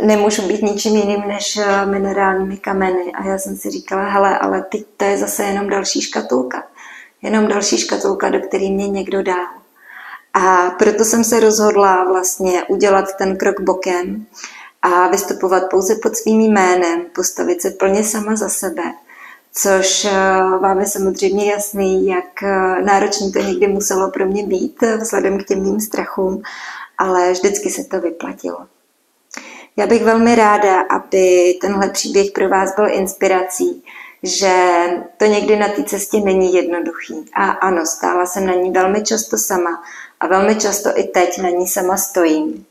nemůžu 0.01 0.41
být 0.47 0.61
ničím 0.61 0.95
jiným 0.95 1.27
než 1.27 1.57
eh, 1.57 1.85
minerálními 1.85 2.57
kameny. 2.57 3.11
A 3.13 3.25
já 3.25 3.37
jsem 3.37 3.57
si 3.57 3.69
říkala, 3.69 4.03
hele, 4.03 4.39
ale 4.39 4.61
teď 4.71 4.85
to 4.97 5.05
je 5.05 5.17
zase 5.17 5.43
jenom 5.43 5.69
další 5.69 6.01
škatulka. 6.01 6.63
Jenom 7.21 7.47
další 7.47 7.77
škatulka, 7.77 8.29
do 8.29 8.39
které 8.39 8.69
mě 8.69 8.87
někdo 8.87 9.23
dá. 9.23 9.47
A 10.33 10.69
proto 10.69 11.05
jsem 11.05 11.23
se 11.23 11.39
rozhodla 11.39 12.03
vlastně 12.03 12.63
udělat 12.63 13.05
ten 13.17 13.37
krok 13.37 13.61
bokem 13.61 14.25
a 14.81 15.07
vystupovat 15.07 15.63
pouze 15.69 15.95
pod 15.95 16.15
svým 16.15 16.41
jménem, 16.41 17.01
postavit 17.15 17.61
se 17.61 17.71
plně 17.71 18.03
sama 18.03 18.35
za 18.35 18.49
sebe 18.49 18.83
což 19.53 20.05
eh, 20.05 20.11
vám 20.59 20.79
je 20.79 20.85
samozřejmě 20.85 21.51
jasný, 21.51 22.07
jak 22.07 22.43
eh, 22.43 22.81
náročný 22.81 23.31
to 23.31 23.39
někdy 23.39 23.67
muselo 23.67 24.11
pro 24.11 24.25
mě 24.25 24.47
být 24.47 24.83
eh, 24.83 24.97
vzhledem 24.97 25.39
k 25.39 25.47
těm 25.47 25.61
mým 25.61 25.79
strachům, 25.79 26.41
ale 26.97 27.31
vždycky 27.31 27.69
se 27.69 27.83
to 27.83 28.01
vyplatilo. 28.01 28.67
Já 29.77 29.87
bych 29.87 30.03
velmi 30.03 30.35
ráda, 30.35 30.81
aby 30.81 31.53
tenhle 31.61 31.89
příběh 31.89 32.31
pro 32.31 32.49
vás 32.49 32.75
byl 32.75 32.89
inspirací, 32.89 33.83
že 34.23 34.53
to 35.17 35.25
někdy 35.25 35.55
na 35.55 35.67
té 35.67 35.83
cestě 35.83 36.19
není 36.19 36.53
jednoduchý. 36.53 37.25
A 37.33 37.45
ano, 37.45 37.85
stála 37.85 38.25
jsem 38.25 38.45
na 38.45 38.53
ní 38.53 38.71
velmi 38.71 39.03
často 39.03 39.37
sama 39.37 39.83
a 40.19 40.27
velmi 40.27 40.55
často 40.55 40.89
i 40.95 41.03
teď 41.03 41.41
na 41.41 41.49
ní 41.49 41.67
sama 41.67 41.97
stojím. 41.97 42.65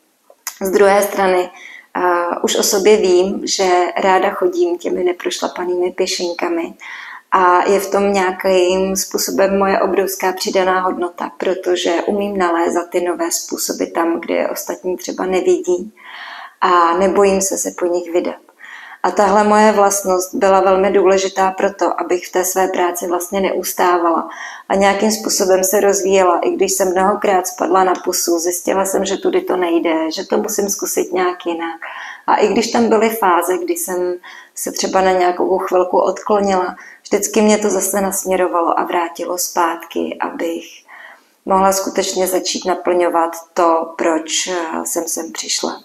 Z 0.60 0.70
druhé 0.70 1.02
strany 1.02 1.50
Uh, 1.96 2.34
už 2.42 2.56
o 2.56 2.62
sobě 2.62 2.96
vím, 2.96 3.40
že 3.46 3.68
ráda 3.96 4.30
chodím 4.30 4.78
těmi 4.78 5.04
neprošlapanými 5.04 5.90
pěšinkami 5.90 6.74
a 7.32 7.64
je 7.64 7.80
v 7.80 7.90
tom 7.90 8.12
nějakým 8.12 8.96
způsobem 8.96 9.58
moje 9.58 9.80
obrovská 9.80 10.32
přidaná 10.32 10.80
hodnota, 10.80 11.30
protože 11.38 12.02
umím 12.06 12.38
nalézat 12.38 12.90
ty 12.90 13.00
nové 13.00 13.32
způsoby 13.32 13.84
tam, 13.84 14.20
kde 14.20 14.48
ostatní 14.48 14.96
třeba 14.96 15.26
nevidí 15.26 15.94
a 16.60 16.98
nebojím 16.98 17.40
se 17.40 17.58
se 17.58 17.70
po 17.78 17.86
nich 17.86 18.12
vydat. 18.12 18.51
A 19.04 19.10
tahle 19.10 19.44
moje 19.44 19.72
vlastnost 19.72 20.34
byla 20.34 20.60
velmi 20.60 20.90
důležitá 20.90 21.50
proto, 21.50 22.00
abych 22.00 22.26
v 22.26 22.32
té 22.32 22.44
své 22.44 22.68
práci 22.68 23.06
vlastně 23.06 23.40
neustávala 23.40 24.28
a 24.68 24.74
nějakým 24.74 25.10
způsobem 25.10 25.64
se 25.64 25.80
rozvíjela. 25.80 26.38
I 26.38 26.50
když 26.50 26.72
jsem 26.72 26.92
mnohokrát 26.92 27.46
spadla 27.46 27.84
na 27.84 27.92
pusu, 28.04 28.38
zjistila 28.38 28.84
jsem, 28.84 29.04
že 29.04 29.16
tudy 29.16 29.40
to 29.40 29.56
nejde, 29.56 30.10
že 30.10 30.26
to 30.26 30.38
musím 30.38 30.68
zkusit 30.68 31.12
nějak 31.12 31.46
jinak. 31.46 31.80
A 32.26 32.36
i 32.36 32.48
když 32.48 32.70
tam 32.70 32.88
byly 32.88 33.08
fáze, 33.08 33.58
kdy 33.58 33.74
jsem 33.74 34.14
se 34.54 34.72
třeba 34.72 35.00
na 35.00 35.12
nějakou 35.12 35.58
chvilku 35.58 35.98
odklonila, 35.98 36.76
vždycky 37.02 37.42
mě 37.42 37.58
to 37.58 37.70
zase 37.70 38.00
nasměrovalo 38.00 38.80
a 38.80 38.84
vrátilo 38.84 39.38
zpátky, 39.38 40.18
abych 40.20 40.64
mohla 41.44 41.72
skutečně 41.72 42.26
začít 42.26 42.64
naplňovat 42.64 43.30
to, 43.54 43.94
proč 43.98 44.50
jsem 44.84 45.08
sem 45.08 45.32
přišla. 45.32 45.82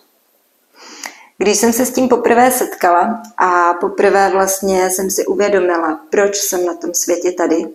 Když 1.38 1.58
jsem 1.58 1.74
se 1.74 1.86
s 1.86 1.94
tím 1.94 2.10
poprvé 2.10 2.52
setkala 2.52 3.24
a 3.38 3.74
poprvé 3.74 4.30
vlastně 4.30 4.90
jsem 4.90 5.10
si 5.10 5.26
uvědomila, 5.26 6.00
proč 6.10 6.38
jsem 6.38 6.66
na 6.66 6.74
tom 6.74 6.94
světě 6.94 7.32
tady, 7.32 7.68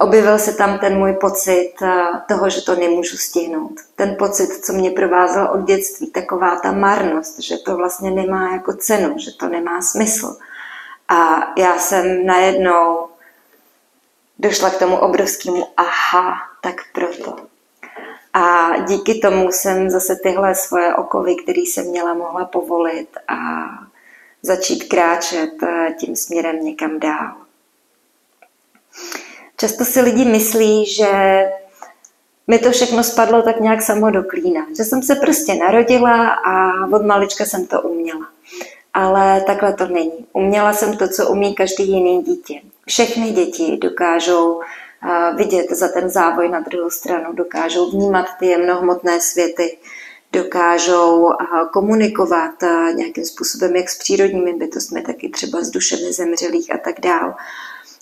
objevil 0.00 0.38
se 0.38 0.52
tam 0.52 0.78
ten 0.78 0.98
můj 0.98 1.12
pocit 1.12 1.72
eh, 1.82 2.02
toho, 2.28 2.50
že 2.50 2.62
to 2.62 2.74
nemůžu 2.74 3.16
stihnout. 3.16 3.72
Ten 3.96 4.16
pocit, 4.18 4.64
co 4.64 4.72
mě 4.72 4.90
provázel 4.90 5.50
od 5.52 5.64
dětství, 5.64 6.10
taková 6.10 6.56
ta 6.56 6.72
marnost, 6.72 7.38
že 7.38 7.56
to 7.58 7.76
vlastně 7.76 8.10
nemá 8.10 8.52
jako 8.52 8.72
cenu, 8.72 9.18
že 9.18 9.30
to 9.30 9.48
nemá 9.48 9.82
smysl. 9.82 10.36
A 11.08 11.40
já 11.56 11.78
jsem 11.78 12.26
najednou 12.26 13.08
došla 14.38 14.70
k 14.70 14.78
tomu 14.78 14.96
obrovskému 14.96 15.66
aha, 15.76 16.34
tak 16.60 16.76
proto. 16.92 17.49
A 18.32 18.78
díky 18.78 19.14
tomu 19.14 19.52
jsem 19.52 19.90
zase 19.90 20.16
tyhle 20.22 20.54
svoje 20.54 20.94
okovy, 20.94 21.34
které 21.34 21.60
jsem 21.60 21.86
měla, 21.86 22.14
mohla 22.14 22.44
povolit 22.44 23.08
a 23.28 23.36
začít 24.42 24.84
kráčet 24.84 25.62
eh, 25.62 25.94
tím 25.98 26.16
směrem 26.16 26.64
někam 26.64 27.00
dál. 27.00 27.32
Často 29.56 29.84
si 29.84 30.00
lidi 30.00 30.24
myslí, 30.24 30.86
že 30.86 31.42
mi 32.46 32.58
to 32.58 32.70
všechno 32.70 33.04
spadlo 33.04 33.42
tak 33.42 33.60
nějak 33.60 33.82
samo 33.82 34.10
do 34.10 34.22
klína. 34.22 34.66
Že 34.76 34.84
jsem 34.84 35.02
se 35.02 35.14
prostě 35.14 35.54
narodila 35.54 36.28
a 36.28 36.86
od 36.92 37.06
malička 37.06 37.44
jsem 37.44 37.66
to 37.66 37.82
uměla. 37.82 38.28
Ale 38.94 39.40
takhle 39.40 39.72
to 39.72 39.86
není. 39.86 40.26
Uměla 40.32 40.72
jsem 40.72 40.96
to, 40.96 41.08
co 41.08 41.28
umí 41.28 41.54
každý 41.54 41.88
jiný 41.88 42.22
dítě. 42.22 42.60
Všechny 42.86 43.30
děti 43.30 43.76
dokážou 43.76 44.60
vidět 45.36 45.70
za 45.70 45.88
ten 45.88 46.10
závoj 46.10 46.48
na 46.48 46.60
druhou 46.60 46.90
stranu, 46.90 47.32
dokážou 47.32 47.90
vnímat 47.90 48.26
ty 48.38 48.46
jemnohmotné 48.46 49.20
světy, 49.20 49.78
dokážou 50.32 51.30
komunikovat 51.72 52.54
nějakým 52.94 53.24
způsobem, 53.24 53.76
jak 53.76 53.88
s 53.88 53.98
přírodními 53.98 54.54
bytostmi, 54.54 55.02
tak 55.02 55.24
i 55.24 55.28
třeba 55.28 55.60
s 55.62 55.70
dušemi 55.70 56.12
zemřelých 56.12 56.74
a 56.74 56.78
tak 56.78 57.00
dál. 57.00 57.34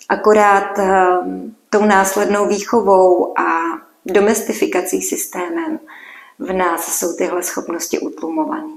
Akorát 0.09 0.79
tou 1.69 1.85
následnou 1.85 2.47
výchovou 2.47 3.39
a 3.39 3.61
domestifikací 4.05 5.01
systémem 5.01 5.79
v 6.39 6.53
nás 6.53 6.99
jsou 6.99 7.15
tyhle 7.15 7.43
schopnosti 7.43 7.99
utlumované. 7.99 8.73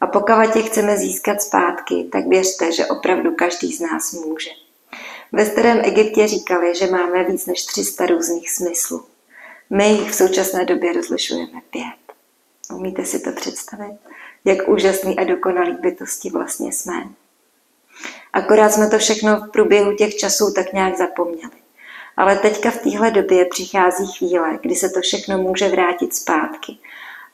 A 0.00 0.06
pokud 0.06 0.56
je 0.56 0.62
chceme 0.62 0.96
získat 0.96 1.42
zpátky, 1.42 2.08
tak 2.12 2.26
věřte, 2.26 2.72
že 2.72 2.86
opravdu 2.86 3.34
každý 3.34 3.72
z 3.72 3.80
nás 3.80 4.12
může. 4.12 4.50
Ve 5.32 5.46
starém 5.46 5.80
Egyptě 5.84 6.26
říkali, 6.28 6.74
že 6.74 6.86
máme 6.86 7.24
víc 7.24 7.46
než 7.46 7.64
300 7.64 8.06
různých 8.06 8.50
smyslů. 8.50 9.04
My 9.70 9.88
jich 9.88 10.10
v 10.10 10.14
současné 10.14 10.64
době 10.64 10.92
rozlišujeme 10.92 11.60
pět. 11.70 12.14
Umíte 12.74 13.04
si 13.04 13.20
to 13.20 13.32
představit? 13.32 13.96
Jak 14.44 14.68
úžasný 14.68 15.18
a 15.18 15.24
dokonalý 15.24 15.72
bytosti 15.72 16.30
vlastně 16.30 16.72
jsme. 16.72 17.08
Akorát 18.32 18.72
jsme 18.72 18.90
to 18.90 18.98
všechno 18.98 19.40
v 19.40 19.50
průběhu 19.50 19.96
těch 19.96 20.16
časů 20.16 20.52
tak 20.54 20.72
nějak 20.72 20.96
zapomněli. 20.96 21.52
Ale 22.16 22.36
teďka 22.36 22.70
v 22.70 22.78
téhle 22.78 23.10
době 23.10 23.44
přichází 23.44 24.06
chvíle, 24.06 24.58
kdy 24.62 24.76
se 24.76 24.88
to 24.88 25.00
všechno 25.00 25.38
může 25.38 25.68
vrátit 25.68 26.14
zpátky. 26.14 26.78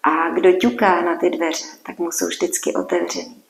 A 0.03 0.31
kdo 0.31 0.53
ťuká 0.53 1.01
na 1.01 1.17
ty 1.17 1.31
dveře, 1.31 1.67
tak 1.83 1.99
mu 1.99 2.13
jsou 2.13 2.27
vždycky 2.27 2.75
otevřený. 2.75 3.43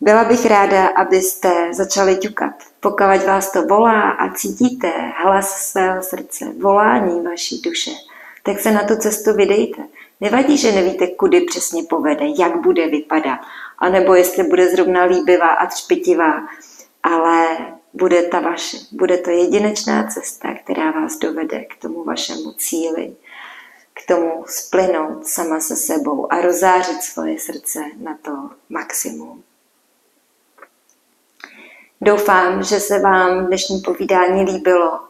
Byla 0.00 0.24
bych 0.24 0.46
ráda, 0.46 0.86
abyste 0.88 1.74
začali 1.74 2.16
ťukat. 2.16 2.54
Pokud 2.80 3.24
vás 3.26 3.52
to 3.52 3.62
volá 3.62 4.10
a 4.10 4.34
cítíte 4.34 4.92
hlas 5.16 5.58
svého 5.58 6.02
srdce, 6.02 6.44
volání 6.58 7.20
vaší 7.22 7.60
duše, 7.60 7.90
tak 8.42 8.60
se 8.60 8.70
na 8.70 8.82
tu 8.82 8.96
cestu 8.96 9.34
vydejte. 9.34 9.82
Nevadí, 10.20 10.58
že 10.58 10.72
nevíte, 10.72 11.06
kudy 11.06 11.40
přesně 11.40 11.82
povede, 11.82 12.24
jak 12.38 12.60
bude 12.60 12.86
vypadat, 12.86 13.40
anebo 13.78 14.14
jestli 14.14 14.42
bude 14.42 14.68
zrovna 14.68 15.04
líbivá 15.04 15.48
a 15.48 15.66
třpitivá, 15.66 16.48
ale 17.02 17.46
bude 17.94 18.22
ta 18.22 18.40
vaše. 18.40 18.76
Bude 18.92 19.18
to 19.18 19.30
jedinečná 19.30 20.06
cesta, 20.06 20.54
která 20.64 20.90
vás 20.90 21.18
dovede 21.18 21.64
k 21.64 21.76
tomu 21.82 22.04
vašemu 22.04 22.52
cíli, 22.52 23.16
k 23.94 24.06
tomu 24.06 24.44
splynout 24.46 25.26
sama 25.26 25.60
se 25.60 25.76
sebou 25.76 26.32
a 26.32 26.40
rozářit 26.40 27.02
svoje 27.02 27.38
srdce 27.38 27.80
na 28.00 28.18
to 28.22 28.50
maximum. 28.68 29.42
Doufám, 32.00 32.62
že 32.62 32.80
se 32.80 32.98
vám 32.98 33.46
dnešní 33.46 33.80
povídání 33.80 34.42
líbilo 34.42 35.00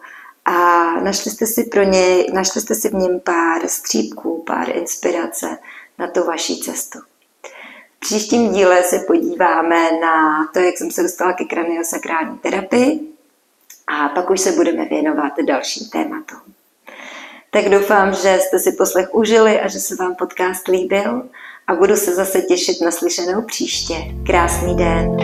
a 0.44 0.54
našli 1.00 1.30
jste 1.30 1.46
si 1.46 1.64
pro 1.64 1.82
ně, 1.82 2.24
našli 2.32 2.60
jste 2.60 2.74
si 2.74 2.88
v 2.88 2.94
něm 2.94 3.20
pár 3.20 3.68
střípků, 3.68 4.44
pár 4.46 4.76
inspirace 4.76 5.58
na 5.98 6.10
tu 6.10 6.24
vaší 6.24 6.60
cestu. 6.60 6.98
V 7.96 8.00
příštím 8.00 8.52
díle 8.52 8.82
se 8.82 8.98
podíváme 8.98 10.00
na 10.00 10.46
to, 10.52 10.58
jak 10.58 10.78
jsem 10.78 10.90
se 10.90 11.02
dostala 11.02 11.32
ke 11.32 11.44
kraniosakrální 11.44 12.38
terapii 12.38 13.00
a 13.86 14.08
pak 14.08 14.30
už 14.30 14.40
se 14.40 14.52
budeme 14.52 14.84
věnovat 14.84 15.32
dalším 15.46 15.88
tématům. 15.88 16.40
Tak 17.50 17.68
doufám, 17.68 18.14
že 18.14 18.38
jste 18.40 18.58
si 18.58 18.72
poslech 18.72 19.14
užili 19.14 19.60
a 19.60 19.68
že 19.68 19.80
se 19.80 19.96
vám 19.96 20.14
podcast 20.14 20.68
líbil 20.68 21.28
a 21.66 21.74
budu 21.74 21.96
se 21.96 22.14
zase 22.14 22.42
těšit 22.42 22.80
na 22.80 22.90
slyšenou 22.90 23.42
příště. 23.42 23.94
Krásný 24.26 24.76
den. 24.76 25.16